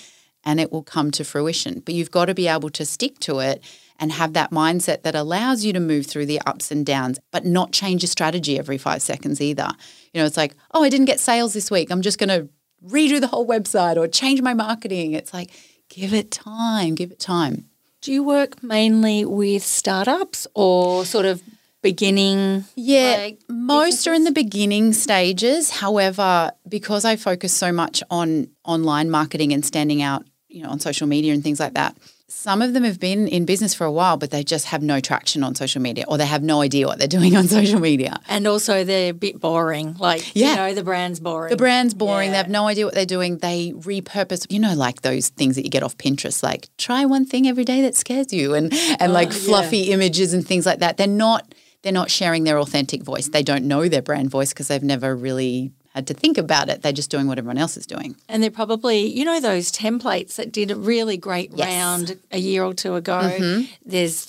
and 0.44 0.60
it 0.60 0.72
will 0.72 0.84
come 0.84 1.12
to 1.12 1.24
fruition. 1.24 1.82
But 1.86 1.94
you've 1.94 2.12
got 2.12 2.26
to 2.26 2.34
be 2.34 2.48
able 2.48 2.70
to 2.72 2.86
stick 2.86 3.20
to 3.20 3.40
it 3.40 3.64
and 4.00 4.14
have 4.14 4.34
that 4.34 4.52
mindset 4.52 5.04
that 5.04 5.14
allows 5.14 5.66
you 5.66 5.74
to 5.74 5.80
move 5.80 6.08
through 6.08 6.26
the 6.26 6.42
ups 6.46 6.72
and 6.72 6.86
downs, 6.86 7.20
but 7.32 7.46
not 7.46 7.72
change 7.72 8.02
your 8.02 8.08
strategy 8.08 8.58
every 8.58 8.78
five 8.78 9.02
seconds 9.02 9.42
either. 9.42 9.70
You 10.14 10.22
know, 10.22 10.26
it's 10.26 10.38
like, 10.38 10.56
oh, 10.74 10.84
I 10.84 10.90
didn't 10.90 11.06
get 11.06 11.20
sales 11.20 11.54
this 11.54 11.70
week. 11.70 11.92
I'm 11.92 12.02
just 12.02 12.18
going 12.18 12.30
to 12.30 12.50
redo 12.86 13.20
the 13.20 13.28
whole 13.28 13.48
website 13.48 13.98
or 13.98 14.08
change 14.08 14.42
my 14.42 14.54
marketing. 14.54 15.14
It's 15.14 15.34
like, 15.34 15.52
give 15.90 16.14
it 16.14 16.32
time, 16.32 16.96
give 16.96 17.12
it 17.12 17.20
time. 17.20 17.66
Do 18.02 18.14
you 18.14 18.24
work 18.24 18.64
mainly 18.64 19.26
with 19.26 19.64
startups 19.64 20.48
or 20.54 21.04
sort 21.06 21.26
of 21.26 21.42
beginning? 21.82 22.66
Yeah, 22.76 23.16
like, 23.18 23.40
most 23.50 24.08
are 24.08 24.14
in 24.14 24.24
the 24.24 24.32
beginning 24.32 24.94
stages. 24.94 25.70
However, 25.70 26.52
because 26.68 27.04
I 27.04 27.18
focus 27.18 27.54
so 27.54 27.72
much 27.72 28.02
on 28.10 28.50
online 28.64 29.10
marketing 29.10 29.52
and 29.52 29.66
standing 29.66 30.02
out, 30.02 30.26
you 30.48 30.64
know, 30.64 30.70
on 30.70 30.80
social 30.80 31.08
media 31.08 31.34
and 31.34 31.44
things 31.44 31.60
like 31.60 31.74
that, 31.74 31.98
some 32.32 32.62
of 32.62 32.74
them 32.74 32.84
have 32.84 33.00
been 33.00 33.28
in 33.28 33.46
business 33.46 33.74
for 33.74 33.86
a 33.86 33.92
while, 33.92 34.16
but 34.18 34.30
they 34.32 34.44
just 34.44 34.66
have 34.68 34.82
no 34.84 35.00
traction 35.00 35.44
on 35.44 35.56
social 35.56 35.82
media 35.82 36.06
or 36.08 36.18
they 36.18 36.26
have 36.26 36.44
no 36.44 36.62
idea 36.62 36.86
what 36.88 37.00
they're 37.00 37.08
doing 37.08 37.36
on 37.36 37.48
social 37.58 37.80
media. 37.80 38.20
And 38.30 38.46
also 38.48 38.84
they're 38.84 39.10
a 39.12 39.14
bit 39.14 39.40
boring. 39.40 39.96
Like, 39.98 40.36
Yeah. 40.36 40.50
you 40.52 40.56
know, 40.56 40.74
the 40.76 40.84
brand's 40.84 41.20
boring. 41.20 41.50
The 41.50 41.58
brand's 41.58 41.94
boring. 41.94 42.28
Yeah. 42.28 42.32
They 42.32 42.38
have 42.38 42.50
no 42.50 42.68
idea 42.68 42.86
what 42.86 42.94
they're 42.94 43.06
doing. 43.06 43.40
They 43.40 43.72
repurpose, 43.76 44.46
you 44.50 44.60
know, 44.60 44.74
like 44.76 45.02
those 45.02 45.30
things 45.30 45.56
that 45.56 45.64
you 45.64 45.70
get 45.70 45.84
off 45.84 45.98
Pinterest, 45.98 46.44
like 46.44 46.70
try 46.78 47.06
one 47.06 47.26
thing 47.26 47.48
every 47.48 47.66
day 47.66 47.82
that 47.82 47.96
scares 47.96 48.32
you, 48.32 48.54
and 48.54 48.72
and 49.00 49.12
oh, 49.12 49.14
like 49.14 49.30
Oh, 49.30 49.36
yeah. 49.36 49.40
fluffy 49.46 49.84
images 49.92 50.34
and 50.34 50.46
things 50.48 50.66
like 50.66 50.80
that. 50.80 50.98
They're 50.98 51.08
not 51.08 51.54
they're 51.82 51.94
not 51.94 52.12
sharing 52.12 52.44
their 52.44 52.60
authentic 52.60 53.04
voice. 53.04 53.30
They 53.30 53.42
don't 53.44 53.64
know 53.66 53.88
their 53.88 54.02
brand 54.02 54.30
voice 54.30 54.50
because 54.50 54.68
they've 54.68 54.84
never 54.84 55.16
really 55.16 55.72
had 56.00 56.08
to 56.08 56.14
think 56.14 56.38
about 56.38 56.70
it. 56.70 56.82
They're 56.82 56.92
just 56.92 57.12
doing 57.12 57.28
what 57.28 57.38
everyone 57.38 57.58
else 57.58 57.76
is 57.78 57.86
doing. 57.86 58.16
And 58.28 58.42
they're 58.42 58.50
probably, 58.52 59.06
you 59.08 59.24
know, 59.26 59.40
those 59.40 59.72
templates 59.72 60.36
that 60.38 60.52
did 60.52 60.72
a 60.72 60.76
really 60.76 61.18
great 61.18 61.52
Yes. 61.56 61.68
round 61.68 62.18
a 62.32 62.40
year 62.40 62.64
or 62.64 62.74
two 62.74 62.96
ago. 62.96 63.20
Mm-hmm. 63.20 63.64
There's 63.86 64.22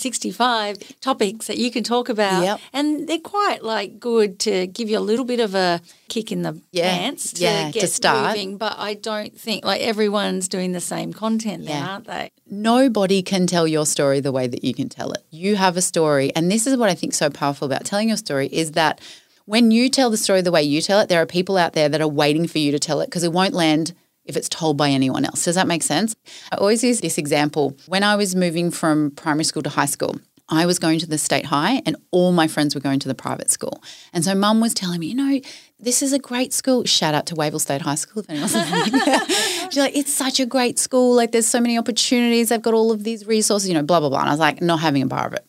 365 0.00 1.00
topics 1.00 1.46
that 1.46 1.58
you 1.58 1.70
can 1.70 1.82
talk 1.84 2.08
about. 2.08 2.42
Yep. 2.44 2.60
And 2.72 3.08
they're 3.08 3.18
quite 3.18 3.62
like 3.62 3.98
good 4.00 4.38
to 4.40 4.66
give 4.66 4.88
you 4.90 4.98
a 4.98 5.00
little 5.00 5.24
bit 5.24 5.40
of 5.40 5.54
a 5.54 5.80
kick 6.08 6.30
in 6.32 6.42
the 6.42 6.60
Yeah. 6.72 6.96
pants 6.96 7.32
to 7.34 7.42
Yeah, 7.42 7.66
to 7.70 7.72
get 7.80 7.90
start. 7.90 8.36
moving. 8.36 8.56
But 8.56 8.74
I 8.78 8.94
don't 8.94 9.38
think 9.38 9.64
like 9.64 9.80
everyone's 9.80 10.48
doing 10.48 10.72
the 10.72 10.80
same 10.80 11.12
content 11.12 11.66
then, 11.66 11.76
Yeah. 11.82 11.88
aren't 11.88 12.06
they? 12.06 12.30
Nobody 12.48 13.22
can 13.22 13.46
tell 13.46 13.66
your 13.66 13.86
story 13.86 14.20
the 14.20 14.32
way 14.32 14.46
that 14.46 14.62
you 14.64 14.72
can 14.74 14.88
tell 14.88 15.10
it. 15.12 15.24
You 15.30 15.56
have 15.56 15.76
a 15.76 15.82
story. 15.82 16.32
And 16.36 16.50
this 16.50 16.66
is 16.66 16.76
what 16.76 16.88
I 16.88 16.94
think 16.94 17.12
so 17.14 17.28
powerful 17.30 17.66
about 17.66 17.84
telling 17.84 18.08
your 18.08 18.16
story 18.16 18.48
is 18.52 18.72
that 18.72 19.00
when 19.46 19.70
you 19.70 19.88
tell 19.88 20.10
the 20.10 20.16
story 20.16 20.42
the 20.42 20.52
way 20.52 20.62
you 20.62 20.82
tell 20.82 21.00
it, 21.00 21.08
there 21.08 21.22
are 21.22 21.26
people 21.26 21.56
out 21.56 21.72
there 21.72 21.88
that 21.88 22.00
are 22.00 22.08
waiting 22.08 22.46
for 22.46 22.58
you 22.58 22.72
to 22.72 22.78
tell 22.78 23.00
it 23.00 23.06
because 23.06 23.24
it 23.24 23.32
won't 23.32 23.54
land 23.54 23.94
if 24.24 24.36
it's 24.36 24.48
told 24.48 24.76
by 24.76 24.90
anyone 24.90 25.24
else. 25.24 25.44
Does 25.44 25.54
that 25.54 25.68
make 25.68 25.82
sense? 25.82 26.14
I 26.52 26.56
always 26.56 26.82
use 26.82 27.00
this 27.00 27.16
example. 27.16 27.76
When 27.86 28.02
I 28.02 28.16
was 28.16 28.34
moving 28.34 28.70
from 28.70 29.12
primary 29.12 29.44
school 29.44 29.62
to 29.62 29.70
high 29.70 29.86
school, 29.86 30.16
I 30.48 30.66
was 30.66 30.78
going 30.78 30.98
to 31.00 31.06
the 31.06 31.18
state 31.18 31.46
high 31.46 31.82
and 31.86 31.96
all 32.10 32.32
my 32.32 32.46
friends 32.46 32.74
were 32.74 32.80
going 32.80 33.00
to 33.00 33.08
the 33.08 33.14
private 33.14 33.50
school. 33.50 33.82
And 34.12 34.24
so 34.24 34.34
mum 34.34 34.60
was 34.60 34.74
telling 34.74 35.00
me, 35.00 35.08
you 35.08 35.14
know, 35.14 35.40
this 35.78 36.02
is 36.02 36.12
a 36.12 36.18
great 36.18 36.52
school. 36.52 36.84
Shout 36.84 37.14
out 37.14 37.26
to 37.26 37.34
Wavell 37.34 37.60
State 37.60 37.82
High 37.82 37.96
School 37.96 38.22
if 38.22 38.30
anyone's. 38.30 38.52
She's 39.72 39.78
like, 39.78 39.96
it's 39.96 40.12
such 40.12 40.38
a 40.38 40.46
great 40.46 40.78
school. 40.78 41.14
Like 41.14 41.32
there's 41.32 41.48
so 41.48 41.60
many 41.60 41.76
opportunities. 41.78 42.48
They've 42.48 42.62
got 42.62 42.74
all 42.74 42.92
of 42.92 43.04
these 43.04 43.26
resources, 43.26 43.68
you 43.68 43.74
know, 43.74 43.82
blah, 43.82 44.00
blah, 44.00 44.08
blah. 44.08 44.20
And 44.20 44.28
I 44.28 44.32
was 44.32 44.40
like, 44.40 44.62
not 44.62 44.80
having 44.80 45.02
a 45.02 45.06
bar 45.06 45.26
of 45.26 45.32
it. 45.34 45.46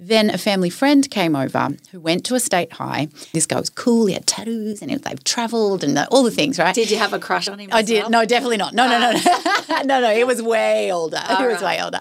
Then 0.00 0.30
a 0.30 0.38
family 0.38 0.70
friend 0.70 1.10
came 1.10 1.34
over 1.34 1.70
who 1.90 1.98
went 1.98 2.24
to 2.26 2.36
a 2.36 2.40
state 2.40 2.72
high. 2.74 3.08
This 3.32 3.46
guy 3.46 3.58
was 3.58 3.68
cool. 3.68 4.06
He 4.06 4.14
had 4.14 4.26
tattoos 4.28 4.80
and 4.80 4.92
they've 4.92 5.24
travelled 5.24 5.82
and 5.82 5.98
all 6.12 6.22
the 6.22 6.30
things, 6.30 6.56
right? 6.58 6.74
Did 6.74 6.90
you 6.90 6.98
have 6.98 7.12
a 7.12 7.18
crush 7.18 7.48
on 7.48 7.58
him? 7.58 7.70
I 7.72 7.82
did. 7.82 8.08
No, 8.08 8.24
definitely 8.24 8.58
not. 8.58 8.74
No, 8.74 8.86
no, 8.86 9.00
no, 9.00 9.12
no. 9.12 9.20
Ah. 9.24 9.82
no, 9.84 10.00
no. 10.00 10.14
He 10.14 10.22
was 10.22 10.40
way 10.40 10.92
older. 10.92 11.18
he 11.18 11.46
was 11.46 11.62
right. 11.62 11.78
way 11.78 11.82
older. 11.82 12.00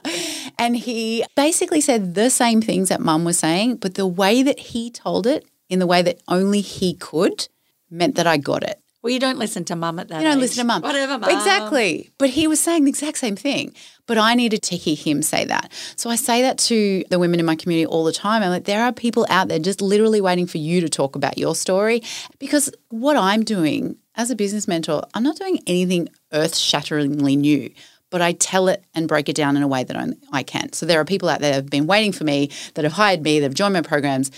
And 0.59 0.77
he 0.77 1.25
basically 1.35 1.81
said 1.81 2.13
the 2.13 2.29
same 2.29 2.61
things 2.61 2.89
that 2.89 3.01
mum 3.01 3.23
was 3.23 3.39
saying, 3.39 3.77
but 3.77 3.95
the 3.95 4.07
way 4.07 4.43
that 4.43 4.59
he 4.59 4.91
told 4.91 5.25
it 5.25 5.45
in 5.67 5.79
the 5.79 5.87
way 5.87 6.03
that 6.03 6.21
only 6.27 6.61
he 6.61 6.93
could 6.93 7.47
meant 7.89 8.15
that 8.15 8.27
I 8.27 8.37
got 8.37 8.63
it. 8.63 8.79
Well, 9.07 9.13
you 9.13 9.21
don't 9.21 9.37
listen 9.39 9.63
to 9.63 9.75
mum 9.77 9.99
at 9.99 10.09
that 10.09 10.17
You 10.17 10.27
don't 10.27 10.35
age. 10.35 10.41
listen 10.41 10.63
to 10.63 10.67
mum. 10.67 10.81
Whatever, 10.81 11.17
mum. 11.17 11.29
Exactly. 11.29 12.11
But 12.17 12.29
he 12.29 12.45
was 12.45 12.59
saying 12.59 12.83
the 12.83 12.89
exact 12.89 13.17
same 13.17 13.37
thing. 13.37 13.73
But 14.05 14.17
I 14.17 14.33
needed 14.33 14.61
to 14.63 14.75
hear 14.75 14.97
him 14.97 15.21
say 15.21 15.45
that. 15.45 15.71
So 15.95 16.09
I 16.09 16.17
say 16.17 16.41
that 16.41 16.57
to 16.57 17.05
the 17.09 17.17
women 17.17 17.39
in 17.39 17.45
my 17.45 17.55
community 17.55 17.85
all 17.85 18.03
the 18.03 18.11
time. 18.11 18.43
I'm 18.43 18.49
like, 18.49 18.65
there 18.65 18.83
are 18.83 18.91
people 18.91 19.25
out 19.29 19.47
there 19.47 19.59
just 19.59 19.79
literally 19.79 20.19
waiting 20.19 20.45
for 20.45 20.57
you 20.57 20.81
to 20.81 20.89
talk 20.89 21.15
about 21.15 21.37
your 21.37 21.55
story. 21.55 22.03
Because 22.37 22.69
what 22.89 23.15
I'm 23.15 23.45
doing 23.45 23.95
as 24.15 24.29
a 24.29 24.35
business 24.35 24.67
mentor, 24.67 25.03
I'm 25.13 25.23
not 25.23 25.37
doing 25.37 25.61
anything 25.67 26.09
earth 26.33 26.57
shatteringly 26.57 27.37
new. 27.37 27.71
But 28.09 28.21
I 28.21 28.33
tell 28.33 28.67
it 28.67 28.83
and 28.93 29.07
break 29.07 29.29
it 29.29 29.37
down 29.37 29.55
in 29.55 29.63
a 29.63 29.69
way 29.69 29.85
that 29.85 30.17
I 30.33 30.43
can. 30.43 30.73
So 30.73 30.85
there 30.85 30.99
are 30.99 31.05
people 31.05 31.29
out 31.29 31.39
there 31.39 31.51
that 31.51 31.55
have 31.55 31.69
been 31.69 31.87
waiting 31.87 32.11
for 32.11 32.25
me, 32.25 32.51
that 32.73 32.83
have 32.83 32.91
hired 32.91 33.21
me, 33.21 33.39
that 33.39 33.45
have 33.45 33.53
joined 33.53 33.73
my 33.73 33.81
programs, 33.83 34.31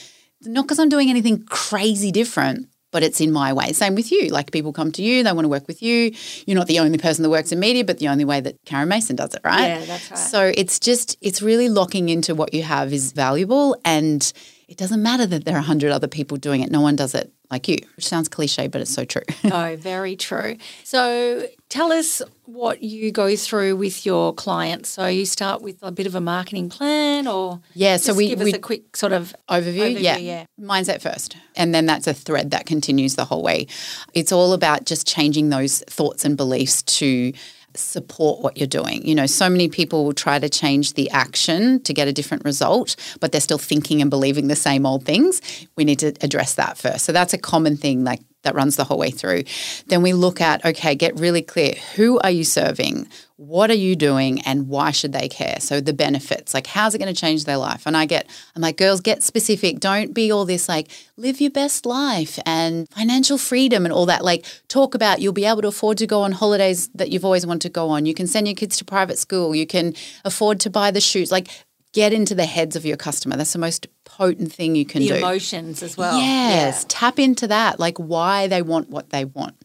not 0.44 0.66
because 0.66 0.78
I'm 0.78 0.90
doing 0.90 1.10
anything 1.10 1.44
crazy 1.48 2.12
different, 2.12 2.69
but 2.92 3.04
it's 3.04 3.22
in 3.22 3.32
my 3.32 3.54
way. 3.54 3.72
Same 3.74 3.96
with 3.96 4.12
you. 4.12 4.30
Like 4.30 4.52
people 4.52 4.74
come 4.74 4.92
to 4.94 5.02
you, 5.02 5.24
they 5.24 5.32
want 5.32 5.46
to 5.46 5.50
work 5.50 5.68
with 5.68 5.82
you. 5.82 6.12
You're 6.46 6.58
not 6.58 6.68
the 6.68 6.80
only 6.80 6.98
person 6.98 7.24
that 7.24 7.30
works 7.30 7.52
in 7.52 7.60
media, 7.60 7.84
but 7.86 8.00
the 8.00 8.08
only 8.08 8.26
way 8.26 8.42
that 8.42 8.64
Karen 8.66 8.90
Mason 8.90 9.16
does 9.16 9.34
it, 9.34 9.42
right? 9.44 9.68
Yeah, 9.68 9.86
that's 9.86 10.12
right. 10.12 10.18
So 10.18 10.52
it's 10.56 10.80
just, 10.80 11.18
it's 11.22 11.42
really 11.42 11.70
locking 11.70 12.10
into 12.10 12.36
what 12.36 12.54
you 12.54 12.64
have 12.64 12.92
is 12.94 13.12
valuable. 13.12 13.78
And 13.86 14.32
it 14.68 14.78
doesn't 14.78 15.02
matter 15.02 15.26
that 15.26 15.46
there 15.46 15.56
are 15.56 15.58
100 15.58 15.92
other 15.92 16.08
people 16.08 16.38
doing 16.38 16.62
it. 16.62 16.72
No 16.72 16.82
one 16.82 16.96
does 16.96 17.16
it 17.16 17.32
like 17.52 17.68
you, 17.68 17.78
which 17.96 18.06
sounds 18.08 18.30
cliche, 18.30 18.68
but 18.68 18.82
it's 18.82 18.94
so 18.94 19.06
true. 19.06 19.24
Oh, 19.52 19.76
very 19.78 20.16
true. 20.16 20.58
So 20.84 21.48
tell 21.70 21.92
us 21.92 22.22
what 22.46 22.84
you 22.84 23.12
go 23.12 23.36
through 23.36 23.76
with 23.76 24.06
your 24.06 24.34
clients. 24.34 24.90
So 24.90 25.08
you 25.08 25.26
start 25.26 25.62
with 25.62 25.78
a 25.82 25.92
bit 25.92 26.06
of 26.08 26.14
a 26.16 26.22
marketing 26.22 26.70
plan 26.70 27.28
or 27.28 27.60
Yeah, 27.74 27.98
so 27.98 28.14
we- 28.14 28.30
give 28.30 28.40
we- 28.42 28.52
us 28.52 28.58
a 28.58 28.62
quick 28.62 28.96
sort 28.96 29.12
of 29.14 29.34
overview, 29.50 29.96
Overview, 29.96 30.02
yeah. 30.02 30.18
yeah. 30.18 30.46
Mindset 30.62 31.02
first. 31.02 31.36
And 31.56 31.74
then 31.74 31.86
that's 31.88 32.06
a 32.08 32.14
thread 32.14 32.52
that 32.52 32.66
continues 32.68 33.16
the 33.16 33.26
whole 33.26 33.42
way. 33.42 33.66
It's 34.14 34.32
all 34.32 34.54
about 34.54 34.86
just 34.86 35.08
changing 35.08 35.50
those 35.50 35.80
thoughts 35.88 36.24
and 36.26 36.38
beliefs 36.38 36.84
to 36.84 37.34
support 37.76 38.42
what 38.42 38.58
you're 38.58 38.68
doing. 38.68 39.06
You 39.06 39.16
know, 39.16 39.26
so 39.26 39.50
many 39.50 39.70
people 39.70 40.06
will 40.06 40.14
try 40.14 40.40
to 40.40 40.50
change 40.50 40.94
the 40.94 41.10
action 41.12 41.82
to 41.84 41.94
get 41.94 42.08
a 42.08 42.14
different 42.14 42.46
result, 42.46 42.96
but 43.20 43.32
they're 43.32 43.42
still 43.42 43.58
thinking 43.58 44.02
and 44.02 44.10
believing 44.10 44.48
the 44.48 44.56
same 44.56 44.86
old 44.86 45.06
things. 45.06 45.42
We 45.76 45.86
need 45.86 46.00
to 46.00 46.14
address 46.22 46.56
that 46.56 46.78
first. 46.78 47.06
So 47.06 47.12
that's 47.12 47.34
a 47.34 47.38
common 47.38 47.78
thing 47.78 48.04
like 48.04 48.22
that 48.44 48.56
runs 48.56 48.76
the 48.76 48.84
whole 48.84 48.98
way 48.98 49.12
through. 49.12 49.44
Then 49.88 50.02
we 50.02 50.14
look 50.14 50.42
at 50.42 50.64
okay, 50.66 50.96
get 50.96 51.20
really 51.20 51.42
clear. 51.42 51.74
Who 51.96 52.20
are 52.20 52.32
you 52.32 52.44
serving? 52.44 53.08
What 53.36 53.70
are 53.70 53.76
you 53.76 53.96
doing 53.96 54.42
and 54.42 54.68
why 54.68 54.92
should 54.92 55.14
they 55.14 55.30
care? 55.30 55.58
So 55.60 55.80
the 55.80 55.94
benefits, 55.94 56.54
like 56.54 56.68
how's 56.68 56.94
it 56.94 57.00
going 57.00 57.14
to 57.14 57.20
change 57.20 57.46
their 57.46 57.58
life? 57.58 57.84
And 57.86 57.96
I 57.96 58.06
get, 58.06 58.30
I'm 58.56 58.62
like, 58.62 58.78
girls, 58.78 59.00
get 59.00 59.24
specific. 59.24 59.80
Don't 59.80 60.14
be 60.14 60.32
all 60.32 60.46
this 60.46 60.68
like 60.68 60.90
live 61.16 61.40
your 61.40 61.52
best 61.52 61.86
life 61.86 62.38
and 62.46 62.88
financial 62.90 63.38
freedom 63.38 63.86
and 63.86 63.94
all 63.94 64.06
that. 64.08 64.26
Like 64.26 64.46
talk 64.68 64.94
about 64.94 65.22
you'll 65.22 65.34
be 65.34 65.46
able 65.46 65.62
to 65.62 65.70
afford 65.70 65.98
to 66.00 66.08
go 66.08 66.22
on 66.22 66.34
holidays 66.34 66.90
that 66.96 67.12
you've 67.12 67.26
always 67.26 67.46
wanted 67.46 67.62
to 67.62 67.70
go 67.70 67.90
on. 67.90 68.06
You 68.06 68.14
can 68.14 68.28
send 68.28 68.48
your 68.48 68.56
kids 68.56 68.78
to 68.78 68.86
private 68.86 69.18
school. 69.18 69.56
You 69.56 69.66
can 69.66 69.94
afford 70.26 70.60
to 70.62 70.70
buy 70.70 70.92
the 70.92 71.02
shoes. 71.02 71.32
Like 71.32 71.48
get 71.94 72.14
into 72.14 72.36
the 72.36 72.46
heads 72.46 72.76
of 72.76 72.86
your 72.86 72.98
customer. 72.98 73.36
That's 73.36 73.54
the 73.54 73.60
most 73.60 73.88
potent 74.06 74.54
thing 74.54 74.76
you 74.76 74.86
can 74.86 75.02
the 75.02 75.10
do. 75.10 75.16
emotions 75.16 75.82
as 75.82 75.98
well. 75.98 76.18
Yes, 76.18 76.86
tap 76.88 77.20
into 77.20 77.48
that, 77.48 77.80
like 77.80 77.98
why 77.98 78.48
they 78.48 78.62
want 78.62 78.90
what 78.90 79.10
they 79.10 79.26
want. 79.26 79.56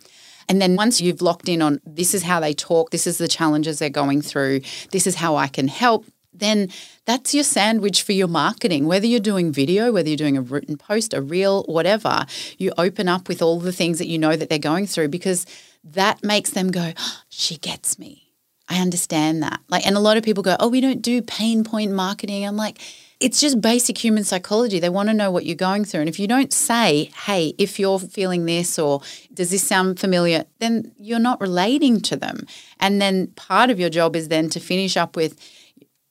And 0.48 0.60
then 0.60 0.76
once 0.76 1.00
you've 1.00 1.22
locked 1.22 1.48
in 1.48 1.62
on 1.62 1.80
this 1.86 2.14
is 2.14 2.22
how 2.22 2.40
they 2.40 2.52
talk, 2.52 2.90
this 2.90 3.06
is 3.06 3.18
the 3.18 3.28
challenges 3.28 3.78
they're 3.78 3.88
going 3.90 4.20
through, 4.20 4.60
this 4.90 5.06
is 5.06 5.16
how 5.16 5.36
I 5.36 5.48
can 5.48 5.68
help, 5.68 6.04
then 6.34 6.68
that's 7.06 7.34
your 7.34 7.44
sandwich 7.44 8.02
for 8.02 8.12
your 8.12 8.28
marketing. 8.28 8.86
Whether 8.86 9.06
you're 9.06 9.20
doing 9.20 9.52
video, 9.52 9.92
whether 9.92 10.08
you're 10.08 10.16
doing 10.16 10.36
a 10.36 10.42
written 10.42 10.76
post, 10.76 11.14
a 11.14 11.22
reel, 11.22 11.62
whatever, 11.64 12.26
you 12.58 12.72
open 12.76 13.08
up 13.08 13.28
with 13.28 13.40
all 13.40 13.60
the 13.60 13.72
things 13.72 13.98
that 13.98 14.08
you 14.08 14.18
know 14.18 14.36
that 14.36 14.48
they're 14.48 14.58
going 14.58 14.86
through 14.86 15.08
because 15.08 15.46
that 15.84 16.22
makes 16.24 16.50
them 16.50 16.70
go, 16.70 16.92
"Oh, 16.96 17.20
she 17.28 17.56
gets 17.56 17.98
me. 17.98 18.23
I 18.68 18.80
understand 18.80 19.42
that. 19.42 19.60
Like, 19.68 19.86
and 19.86 19.96
a 19.96 20.00
lot 20.00 20.16
of 20.16 20.24
people 20.24 20.42
go, 20.42 20.56
"Oh, 20.58 20.68
we 20.68 20.80
don't 20.80 21.02
do 21.02 21.20
pain 21.22 21.64
point 21.64 21.92
marketing." 21.92 22.46
I'm 22.46 22.56
like, 22.56 22.78
it's 23.20 23.40
just 23.40 23.60
basic 23.60 24.02
human 24.02 24.24
psychology. 24.24 24.78
They 24.80 24.88
want 24.88 25.08
to 25.08 25.14
know 25.14 25.30
what 25.30 25.44
you're 25.46 25.54
going 25.54 25.84
through, 25.84 26.00
and 26.00 26.08
if 26.08 26.18
you 26.18 26.26
don't 26.26 26.52
say, 26.52 27.10
"Hey, 27.26 27.54
if 27.58 27.78
you're 27.78 27.98
feeling 27.98 28.46
this," 28.46 28.78
or 28.78 29.02
"Does 29.32 29.50
this 29.50 29.62
sound 29.62 30.00
familiar?" 30.00 30.44
then 30.60 30.92
you're 30.98 31.18
not 31.18 31.40
relating 31.40 32.00
to 32.02 32.16
them. 32.16 32.46
And 32.80 33.00
then 33.00 33.28
part 33.36 33.70
of 33.70 33.78
your 33.78 33.90
job 33.90 34.16
is 34.16 34.28
then 34.28 34.48
to 34.50 34.60
finish 34.60 34.96
up 34.96 35.14
with. 35.16 35.36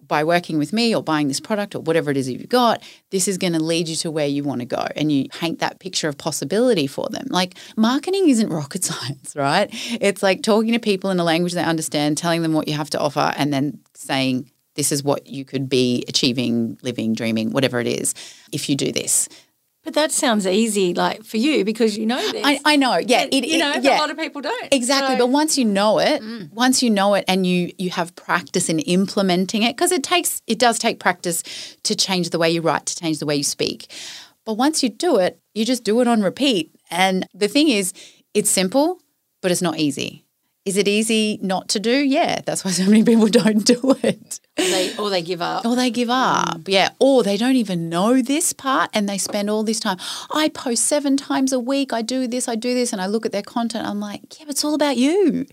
By 0.08 0.24
working 0.24 0.58
with 0.58 0.74
me 0.74 0.96
or 0.96 1.04
buying 1.04 1.28
this 1.28 1.40
product 1.40 1.76
or 1.76 1.80
whatever 1.80 2.12
it 2.12 2.18
is 2.18 2.26
that 2.26 2.34
you've 2.34 2.50
got, 2.50 2.84
this 3.12 3.28
is 3.28 3.38
going 3.38 3.54
to 3.54 3.64
lead 3.64 3.88
you 3.88 3.96
to 3.98 4.12
where 4.12 4.28
you 4.28 4.44
want 4.44 4.60
to 4.60 4.66
go. 4.66 4.86
And 4.96 5.12
you 5.12 5.30
paint 5.30 5.60
that 5.60 5.80
picture 5.80 6.10
of 6.10 6.18
possibility 6.18 6.88
for 6.88 7.08
them. 7.10 7.28
Like 7.30 7.56
marketing 7.78 8.30
isn't 8.30 8.50
rocket 8.54 8.84
science, 8.84 9.36
right? 9.36 9.70
It's 10.02 10.24
like 10.24 10.42
talking 10.42 10.74
to 10.74 10.80
people 10.80 11.10
in 11.10 11.20
a 11.20 11.24
language 11.24 11.54
they 11.54 11.64
understand, 11.64 12.18
telling 12.18 12.42
them 12.42 12.54
what 12.54 12.68
you 12.68 12.76
have 12.76 12.90
to 12.92 13.00
offer, 13.00 13.34
and 13.36 13.54
then 13.54 13.80
saying, 13.94 14.50
this 14.76 14.92
is 14.92 15.04
what 15.04 15.28
you 15.28 15.46
could 15.46 15.70
be 15.70 16.04
achieving, 16.08 16.78
living, 16.82 17.14
dreaming, 17.14 17.52
whatever 17.52 17.80
it 17.80 17.88
is, 17.88 18.14
if 18.52 18.70
you 18.70 18.76
do 18.76 18.92
this. 18.92 19.30
But 19.84 19.96
that 19.96 20.14
sounds 20.14 20.48
easy, 20.48 20.94
like 20.94 21.24
for 21.26 21.36
you, 21.36 21.66
because 21.66 21.98
you 21.98 22.06
know 22.06 22.18
this. 22.32 22.42
I, 22.46 22.60
I 22.64 22.76
know, 22.78 22.96
yeah, 22.98 23.26
But, 23.26 23.34
it, 23.34 23.46
you 23.46 23.56
it- 23.56 23.60
know, 23.60 23.74
but 23.74 23.84
yeah. 23.84 23.98
a 23.98 24.00
lot 24.00 24.10
of 24.10 24.18
people 24.18 24.42
don't. 24.42 24.68
Exactly, 24.72 25.16
So- 25.16 25.20
but 25.20 25.28
once 25.28 25.58
you 25.58 25.66
know 25.66 26.00
it, 26.00 26.22
mm. 26.22 26.52
once 26.54 26.82
you 26.82 26.90
know 26.90 27.16
it, 27.16 27.26
and 27.28 27.46
you 27.46 27.72
you 27.78 27.90
have 27.90 28.16
practice 28.16 28.70
in 28.70 28.80
implementing 28.80 29.64
it, 29.64 29.76
because 29.76 29.92
it 29.92 30.02
takes 30.04 30.42
it 30.48 30.58
does 30.58 30.80
take 30.80 31.00
practice 31.02 31.44
to 31.84 31.96
change 31.96 32.30
the 32.30 32.40
way 32.40 32.50
you 32.50 32.62
write, 32.62 32.86
to 32.86 32.96
change 32.96 33.20
the 33.20 33.26
way 33.26 33.36
you 33.36 33.44
speak. 33.44 33.92
But 34.46 34.54
once 34.54 34.84
you 34.84 34.90
do 34.90 35.18
it, 35.18 35.40
you 35.54 35.66
just 35.66 35.84
do 35.84 36.00
it 36.02 36.08
on 36.08 36.22
repeat. 36.22 36.74
And 36.90 37.28
the 37.34 37.48
thing 37.50 37.68
is, 37.70 37.94
it's 38.34 38.50
simple, 38.50 39.00
but 39.42 39.52
it's 39.52 39.62
not 39.62 39.80
easy. 39.80 40.23
Is 40.66 40.78
it 40.78 40.88
easy 40.88 41.40
not 41.42 41.68
to 41.70 41.80
do? 41.80 41.92
Yeah, 41.92 42.40
that's 42.46 42.64
why 42.64 42.72
so 42.72 42.86
many 42.86 43.04
people 43.04 43.28
don't 43.42 43.66
do 43.66 43.98
it. 44.02 44.40
or 44.58 44.64
they, 44.64 44.98
or 44.98 45.10
they 45.10 45.22
give 45.22 45.42
up. 45.42 45.66
Or 45.66 45.76
they 45.76 45.90
give 45.90 46.10
up. 46.10 46.60
Mm. 46.60 46.70
Yeah. 46.70 46.90
Or 47.00 47.22
they 47.22 47.36
don't 47.36 47.58
even 47.58 47.90
know 47.90 48.22
this 48.22 48.54
part 48.54 48.90
and 48.94 49.10
they 49.10 49.18
spend 49.18 49.50
all 49.50 49.64
this 49.64 49.80
time. 49.80 49.98
I 50.32 50.50
post 50.50 50.86
seven 50.86 51.18
times 51.18 51.52
a 51.52 51.60
week. 51.60 51.92
I 51.92 52.02
do 52.02 52.28
this, 52.28 52.48
I 52.48 52.56
do 52.56 52.74
this. 52.74 52.94
And 52.94 53.02
I 53.02 53.08
look 53.08 53.26
at 53.26 53.34
their 53.34 53.42
content. 53.42 53.86
I'm 53.86 54.00
like, 54.00 54.40
yeah, 54.40 54.46
but 54.46 54.52
it's 54.52 54.64
all 54.64 54.74
about 54.74 54.96
you. 54.96 55.46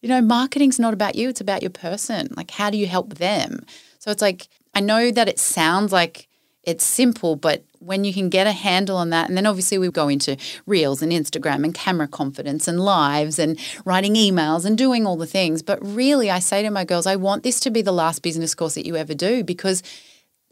You 0.00 0.08
know, 0.08 0.22
marketing's 0.22 0.78
not 0.78 0.94
about 0.94 1.16
you, 1.16 1.28
it's 1.28 1.40
about 1.40 1.62
your 1.62 1.70
person. 1.70 2.32
Like, 2.36 2.50
how 2.50 2.70
do 2.70 2.78
you 2.78 2.86
help 2.86 3.14
them? 3.14 3.66
So 3.98 4.10
it's 4.10 4.22
like, 4.22 4.48
I 4.74 4.80
know 4.80 5.10
that 5.10 5.28
it 5.28 5.38
sounds 5.38 5.92
like 5.92 6.28
it's 6.62 6.84
simple, 6.84 7.36
but 7.36 7.64
when 7.86 8.04
you 8.04 8.12
can 8.12 8.28
get 8.28 8.46
a 8.46 8.52
handle 8.52 8.96
on 8.96 9.10
that, 9.10 9.28
and 9.28 9.36
then 9.36 9.46
obviously 9.46 9.78
we 9.78 9.90
go 9.90 10.08
into 10.08 10.36
reels 10.66 11.02
and 11.02 11.12
Instagram 11.12 11.64
and 11.64 11.74
camera 11.74 12.08
confidence 12.08 12.66
and 12.68 12.80
lives 12.80 13.38
and 13.38 13.58
writing 13.84 14.14
emails 14.14 14.64
and 14.64 14.76
doing 14.76 15.06
all 15.06 15.16
the 15.16 15.26
things. 15.26 15.62
But 15.62 15.78
really, 15.84 16.30
I 16.30 16.40
say 16.40 16.62
to 16.62 16.70
my 16.70 16.84
girls, 16.84 17.06
I 17.06 17.16
want 17.16 17.42
this 17.42 17.60
to 17.60 17.70
be 17.70 17.82
the 17.82 17.92
last 17.92 18.22
business 18.22 18.54
course 18.54 18.74
that 18.74 18.86
you 18.86 18.96
ever 18.96 19.14
do 19.14 19.44
because 19.44 19.82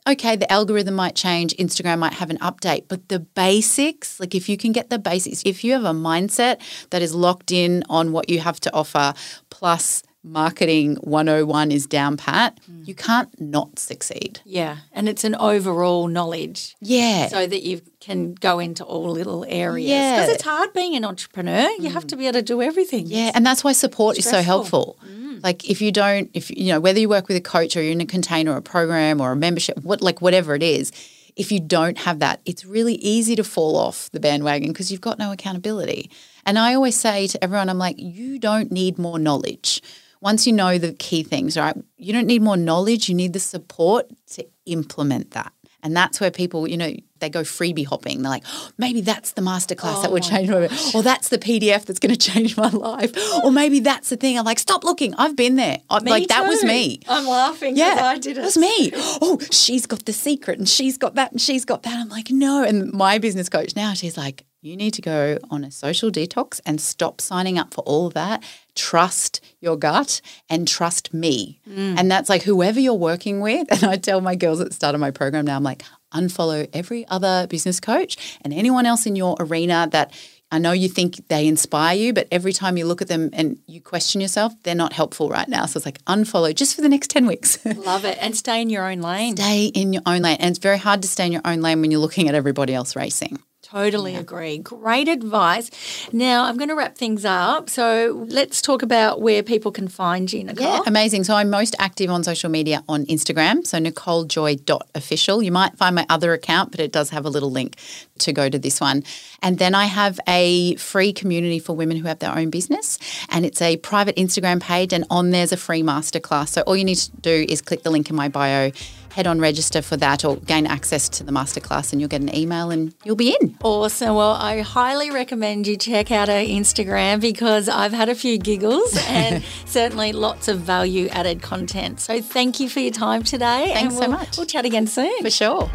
okay, 0.06 0.36
the 0.36 0.52
algorithm 0.52 0.94
might 0.94 1.14
change, 1.14 1.56
Instagram 1.56 1.98
might 1.98 2.12
have 2.12 2.28
an 2.28 2.36
update, 2.38 2.84
but 2.88 3.08
the 3.08 3.20
basics, 3.20 4.20
like 4.20 4.34
if 4.34 4.48
you 4.48 4.56
can 4.56 4.70
get 4.70 4.90
the 4.90 4.98
basics, 4.98 5.42
if 5.46 5.64
you 5.64 5.72
have 5.72 5.84
a 5.84 5.92
mindset 5.92 6.60
that 6.90 7.00
is 7.00 7.14
locked 7.14 7.50
in 7.50 7.82
on 7.88 8.12
what 8.12 8.28
you 8.28 8.40
have 8.40 8.60
to 8.60 8.74
offer, 8.74 9.14
plus 9.48 10.02
marketing 10.24 10.96
101 11.02 11.70
is 11.70 11.86
down 11.86 12.16
pat, 12.16 12.58
mm. 12.68 12.86
you 12.88 12.94
can't 12.94 13.28
not 13.40 13.78
succeed. 13.78 14.40
Yeah. 14.44 14.78
And 14.92 15.08
it's 15.08 15.22
an 15.22 15.34
overall 15.34 16.08
knowledge. 16.08 16.74
Yeah. 16.80 17.28
So 17.28 17.46
that 17.46 17.62
you 17.62 17.82
can 18.00 18.34
go 18.34 18.58
into 18.58 18.84
all 18.84 19.10
little 19.10 19.44
areas. 19.46 19.90
Yeah. 19.90 20.16
Because 20.16 20.34
it's 20.34 20.42
hard 20.42 20.72
being 20.72 20.96
an 20.96 21.04
entrepreneur. 21.04 21.68
You 21.78 21.90
mm. 21.90 21.92
have 21.92 22.06
to 22.08 22.16
be 22.16 22.26
able 22.26 22.38
to 22.38 22.42
do 22.42 22.62
everything. 22.62 23.06
Yeah. 23.06 23.32
And 23.34 23.44
that's 23.44 23.62
why 23.62 23.72
support 23.72 24.18
is 24.18 24.24
so 24.24 24.40
helpful. 24.40 24.98
Mm. 25.06 25.44
Like 25.44 25.68
if 25.68 25.82
you 25.82 25.92
don't, 25.92 26.30
if 26.32 26.50
you 26.50 26.72
know, 26.72 26.80
whether 26.80 26.98
you 26.98 27.08
work 27.08 27.28
with 27.28 27.36
a 27.36 27.42
coach 27.42 27.76
or 27.76 27.82
you're 27.82 27.92
in 27.92 28.00
a 28.00 28.06
container 28.06 28.52
or 28.52 28.56
a 28.56 28.62
program 28.62 29.20
or 29.20 29.32
a 29.32 29.36
membership, 29.36 29.78
what 29.84 30.00
like 30.00 30.22
whatever 30.22 30.54
it 30.54 30.62
is, 30.62 30.90
if 31.36 31.52
you 31.52 31.60
don't 31.60 31.98
have 31.98 32.20
that, 32.20 32.40
it's 32.46 32.64
really 32.64 32.94
easy 32.94 33.36
to 33.36 33.44
fall 33.44 33.76
off 33.76 34.08
the 34.12 34.20
bandwagon 34.20 34.68
because 34.68 34.90
you've 34.90 35.00
got 35.00 35.18
no 35.18 35.32
accountability. 35.32 36.10
And 36.46 36.58
I 36.58 36.74
always 36.74 36.98
say 36.98 37.26
to 37.26 37.42
everyone, 37.42 37.68
I'm 37.68 37.78
like, 37.78 37.96
you 37.98 38.38
don't 38.38 38.70
need 38.70 38.98
more 38.98 39.18
knowledge 39.18 39.82
once 40.24 40.46
you 40.46 40.54
know 40.54 40.78
the 40.78 40.94
key 40.94 41.22
things, 41.22 41.54
right, 41.54 41.76
you 41.98 42.10
don't 42.10 42.26
need 42.26 42.40
more 42.40 42.56
knowledge, 42.56 43.10
you 43.10 43.14
need 43.14 43.34
the 43.34 43.38
support 43.38 44.06
to 44.26 44.44
implement 44.64 45.32
that. 45.32 45.52
And 45.82 45.94
that's 45.94 46.18
where 46.18 46.30
people, 46.30 46.66
you 46.66 46.78
know, 46.78 46.94
they 47.24 47.30
go 47.30 47.42
freebie 47.42 47.86
hopping. 47.86 48.22
They're 48.22 48.30
like, 48.30 48.44
oh, 48.46 48.70
maybe 48.78 49.00
that's 49.00 49.32
the 49.32 49.42
masterclass 49.42 49.96
oh 49.96 50.02
that 50.02 50.12
would 50.12 50.22
change 50.22 50.50
my 50.50 50.60
life. 50.60 50.94
Or 50.94 51.02
that's 51.02 51.28
the 51.28 51.38
PDF 51.38 51.86
that's 51.86 51.98
going 51.98 52.14
to 52.14 52.18
change 52.32 52.56
my 52.56 52.68
life. 52.68 53.12
Or 53.42 53.50
maybe 53.50 53.80
that's 53.80 54.10
the 54.10 54.16
thing. 54.16 54.38
I'm 54.38 54.44
like, 54.44 54.58
stop 54.58 54.84
looking. 54.84 55.14
I've 55.14 55.36
been 55.36 55.56
there. 55.56 55.78
Me 56.02 56.10
like, 56.10 56.22
too. 56.24 56.28
that 56.28 56.46
was 56.46 56.62
me. 56.62 57.00
I'm 57.08 57.26
laughing 57.26 57.76
yeah, 57.76 58.00
I 58.00 58.18
did 58.18 58.32
it. 58.32 58.40
That 58.40 58.44
was 58.44 58.58
me. 58.58 58.90
Oh, 58.94 59.38
she's 59.50 59.86
got 59.86 60.04
the 60.04 60.12
secret 60.12 60.58
and 60.58 60.68
she's 60.68 60.98
got 60.98 61.14
that 61.14 61.32
and 61.32 61.40
she's 61.40 61.64
got 61.64 61.82
that. 61.84 61.98
I'm 61.98 62.08
like, 62.08 62.30
no. 62.30 62.62
And 62.62 62.92
my 62.92 63.18
business 63.18 63.48
coach 63.48 63.74
now, 63.74 63.94
she's 63.94 64.16
like, 64.16 64.44
you 64.64 64.78
need 64.78 64.94
to 64.94 65.02
go 65.02 65.38
on 65.50 65.62
a 65.62 65.70
social 65.70 66.10
detox 66.10 66.58
and 66.64 66.80
stop 66.80 67.20
signing 67.20 67.58
up 67.58 67.74
for 67.74 67.82
all 67.82 68.06
of 68.06 68.14
that. 68.14 68.42
Trust 68.74 69.42
your 69.60 69.76
gut 69.76 70.22
and 70.48 70.66
trust 70.66 71.12
me. 71.12 71.60
Mm. 71.68 71.98
And 71.98 72.10
that's 72.10 72.30
like 72.30 72.42
whoever 72.42 72.80
you're 72.80 72.94
working 72.94 73.40
with. 73.40 73.68
And 73.74 73.84
I 73.84 73.96
tell 73.96 74.20
my 74.20 74.36
girls 74.36 74.60
at 74.60 74.68
the 74.68 74.74
start 74.74 74.94
of 74.94 75.00
my 75.00 75.10
program 75.10 75.44
now, 75.44 75.56
I'm 75.56 75.62
like, 75.62 75.82
unfollow 76.14 76.68
every 76.72 77.06
other 77.08 77.46
business 77.48 77.80
coach 77.80 78.38
and 78.42 78.52
anyone 78.52 78.86
else 78.86 79.06
in 79.06 79.16
your 79.16 79.36
arena 79.40 79.88
that 79.92 80.12
I 80.50 80.58
know 80.58 80.70
you 80.70 80.88
think 80.88 81.26
they 81.28 81.48
inspire 81.48 81.96
you, 81.96 82.12
but 82.12 82.28
every 82.30 82.52
time 82.52 82.76
you 82.76 82.86
look 82.86 83.02
at 83.02 83.08
them 83.08 83.30
and 83.32 83.58
you 83.66 83.80
question 83.80 84.20
yourself, 84.20 84.52
they're 84.62 84.74
not 84.74 84.92
helpful 84.92 85.28
right 85.28 85.48
now. 85.48 85.66
So 85.66 85.78
it's 85.78 85.86
like 85.86 86.02
unfollow 86.04 86.54
just 86.54 86.76
for 86.76 86.80
the 86.80 86.88
next 86.88 87.10
10 87.10 87.26
weeks. 87.26 87.64
Love 87.84 88.04
it. 88.04 88.18
And 88.20 88.36
stay 88.36 88.62
in 88.62 88.70
your 88.70 88.88
own 88.88 89.00
lane. 89.00 89.36
Stay 89.36 89.66
in 89.66 89.92
your 89.92 90.02
own 90.06 90.22
lane. 90.22 90.36
And 90.38 90.50
it's 90.50 90.60
very 90.60 90.78
hard 90.78 91.02
to 91.02 91.08
stay 91.08 91.26
in 91.26 91.32
your 91.32 91.42
own 91.44 91.60
lane 91.60 91.80
when 91.80 91.90
you're 91.90 92.00
looking 92.00 92.28
at 92.28 92.36
everybody 92.36 92.72
else 92.72 92.94
racing. 92.94 93.40
Totally 93.64 94.12
yeah. 94.12 94.20
agree. 94.20 94.58
Great 94.58 95.08
advice. 95.08 95.70
Now 96.12 96.44
I'm 96.44 96.58
going 96.58 96.68
to 96.68 96.74
wrap 96.74 96.96
things 96.96 97.24
up. 97.24 97.70
So 97.70 98.26
let's 98.28 98.60
talk 98.60 98.82
about 98.82 99.22
where 99.22 99.42
people 99.42 99.72
can 99.72 99.88
find 99.88 100.30
you, 100.30 100.44
Nicole. 100.44 100.66
Yeah, 100.66 100.80
amazing. 100.86 101.24
So 101.24 101.34
I'm 101.34 101.48
most 101.48 101.74
active 101.78 102.10
on 102.10 102.22
social 102.24 102.50
media 102.50 102.84
on 102.90 103.06
Instagram. 103.06 103.66
So 103.66 103.78
NicoleJoy.official. 103.78 105.42
You 105.42 105.50
might 105.50 105.78
find 105.78 105.94
my 105.94 106.04
other 106.10 106.34
account, 106.34 106.72
but 106.72 106.80
it 106.80 106.92
does 106.92 107.08
have 107.08 107.24
a 107.24 107.30
little 107.30 107.50
link 107.50 107.76
to 108.18 108.34
go 108.34 108.50
to 108.50 108.58
this 108.58 108.82
one. 108.82 109.02
And 109.42 109.58
then 109.58 109.74
I 109.74 109.86
have 109.86 110.20
a 110.28 110.76
free 110.76 111.14
community 111.14 111.58
for 111.58 111.74
women 111.74 111.96
who 111.96 112.06
have 112.06 112.18
their 112.18 112.36
own 112.36 112.50
business. 112.50 112.98
And 113.30 113.46
it's 113.46 113.62
a 113.62 113.78
private 113.78 114.14
Instagram 114.16 114.60
page. 114.60 114.92
And 114.92 115.06
on 115.08 115.30
there's 115.30 115.52
a 115.52 115.56
free 115.56 115.82
masterclass. 115.82 116.48
So 116.48 116.60
all 116.62 116.76
you 116.76 116.84
need 116.84 116.98
to 116.98 117.10
do 117.22 117.46
is 117.48 117.62
click 117.62 117.82
the 117.82 117.90
link 117.90 118.10
in 118.10 118.16
my 118.16 118.28
bio 118.28 118.72
head 119.14 119.26
on 119.28 119.40
register 119.40 119.80
for 119.80 119.96
that 119.96 120.24
or 120.24 120.36
gain 120.38 120.66
access 120.66 121.08
to 121.08 121.22
the 121.22 121.30
masterclass 121.30 121.92
and 121.92 122.00
you'll 122.00 122.10
get 122.10 122.20
an 122.20 122.34
email 122.34 122.70
and 122.70 122.92
you'll 123.04 123.14
be 123.14 123.36
in. 123.40 123.56
Awesome. 123.62 124.16
Well, 124.16 124.32
I 124.32 124.60
highly 124.60 125.10
recommend 125.12 125.68
you 125.68 125.76
check 125.76 126.10
out 126.10 126.28
our 126.28 126.42
Instagram 126.42 127.20
because 127.20 127.68
I've 127.68 127.92
had 127.92 128.08
a 128.08 128.14
few 128.16 128.38
giggles 128.38 128.96
and 129.08 129.44
certainly 129.66 130.12
lots 130.12 130.48
of 130.48 130.58
value 130.58 131.06
added 131.08 131.42
content. 131.42 132.00
So 132.00 132.20
thank 132.20 132.58
you 132.58 132.68
for 132.68 132.80
your 132.80 132.92
time 132.92 133.22
today. 133.22 133.70
Thanks 133.72 133.94
we'll, 133.94 134.02
so 134.02 134.08
much. 134.08 134.36
We'll 134.36 134.46
chat 134.46 134.64
again 134.64 134.88
soon. 134.88 135.22
For 135.22 135.30
sure. 135.30 135.70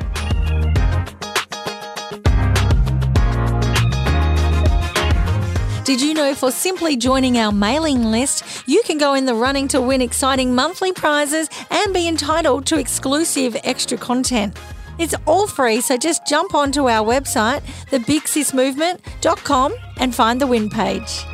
Did 5.90 6.02
you 6.02 6.14
know 6.14 6.36
for 6.36 6.52
simply 6.52 6.96
joining 6.96 7.40
our 7.40 7.52
mailing 7.52 8.12
list, 8.12 8.44
you 8.68 8.84
can 8.86 9.00
go 9.00 9.16
in 9.16 9.26
the 9.26 9.34
running 9.34 9.68
to 9.70 9.82
win 9.82 10.04
exciting 10.04 10.54
monthly 10.54 10.94
prizes 10.94 11.50
and 11.72 11.92
be 11.92 12.08
entitled 12.08 12.68
to 12.68 12.78
exclusive 12.78 13.58
extra 13.64 13.98
content? 13.98 14.56
It's 15.00 15.16
all 15.26 15.48
free, 15.48 15.82
so 15.82 15.98
just 15.98 16.28
jump 16.28 16.54
onto 16.54 16.88
our 16.88 17.04
website, 17.04 17.62
thebigsismovement.com, 17.90 19.74
and 19.98 20.14
find 20.14 20.40
the 20.40 20.46
win 20.46 20.70
page. 20.70 21.26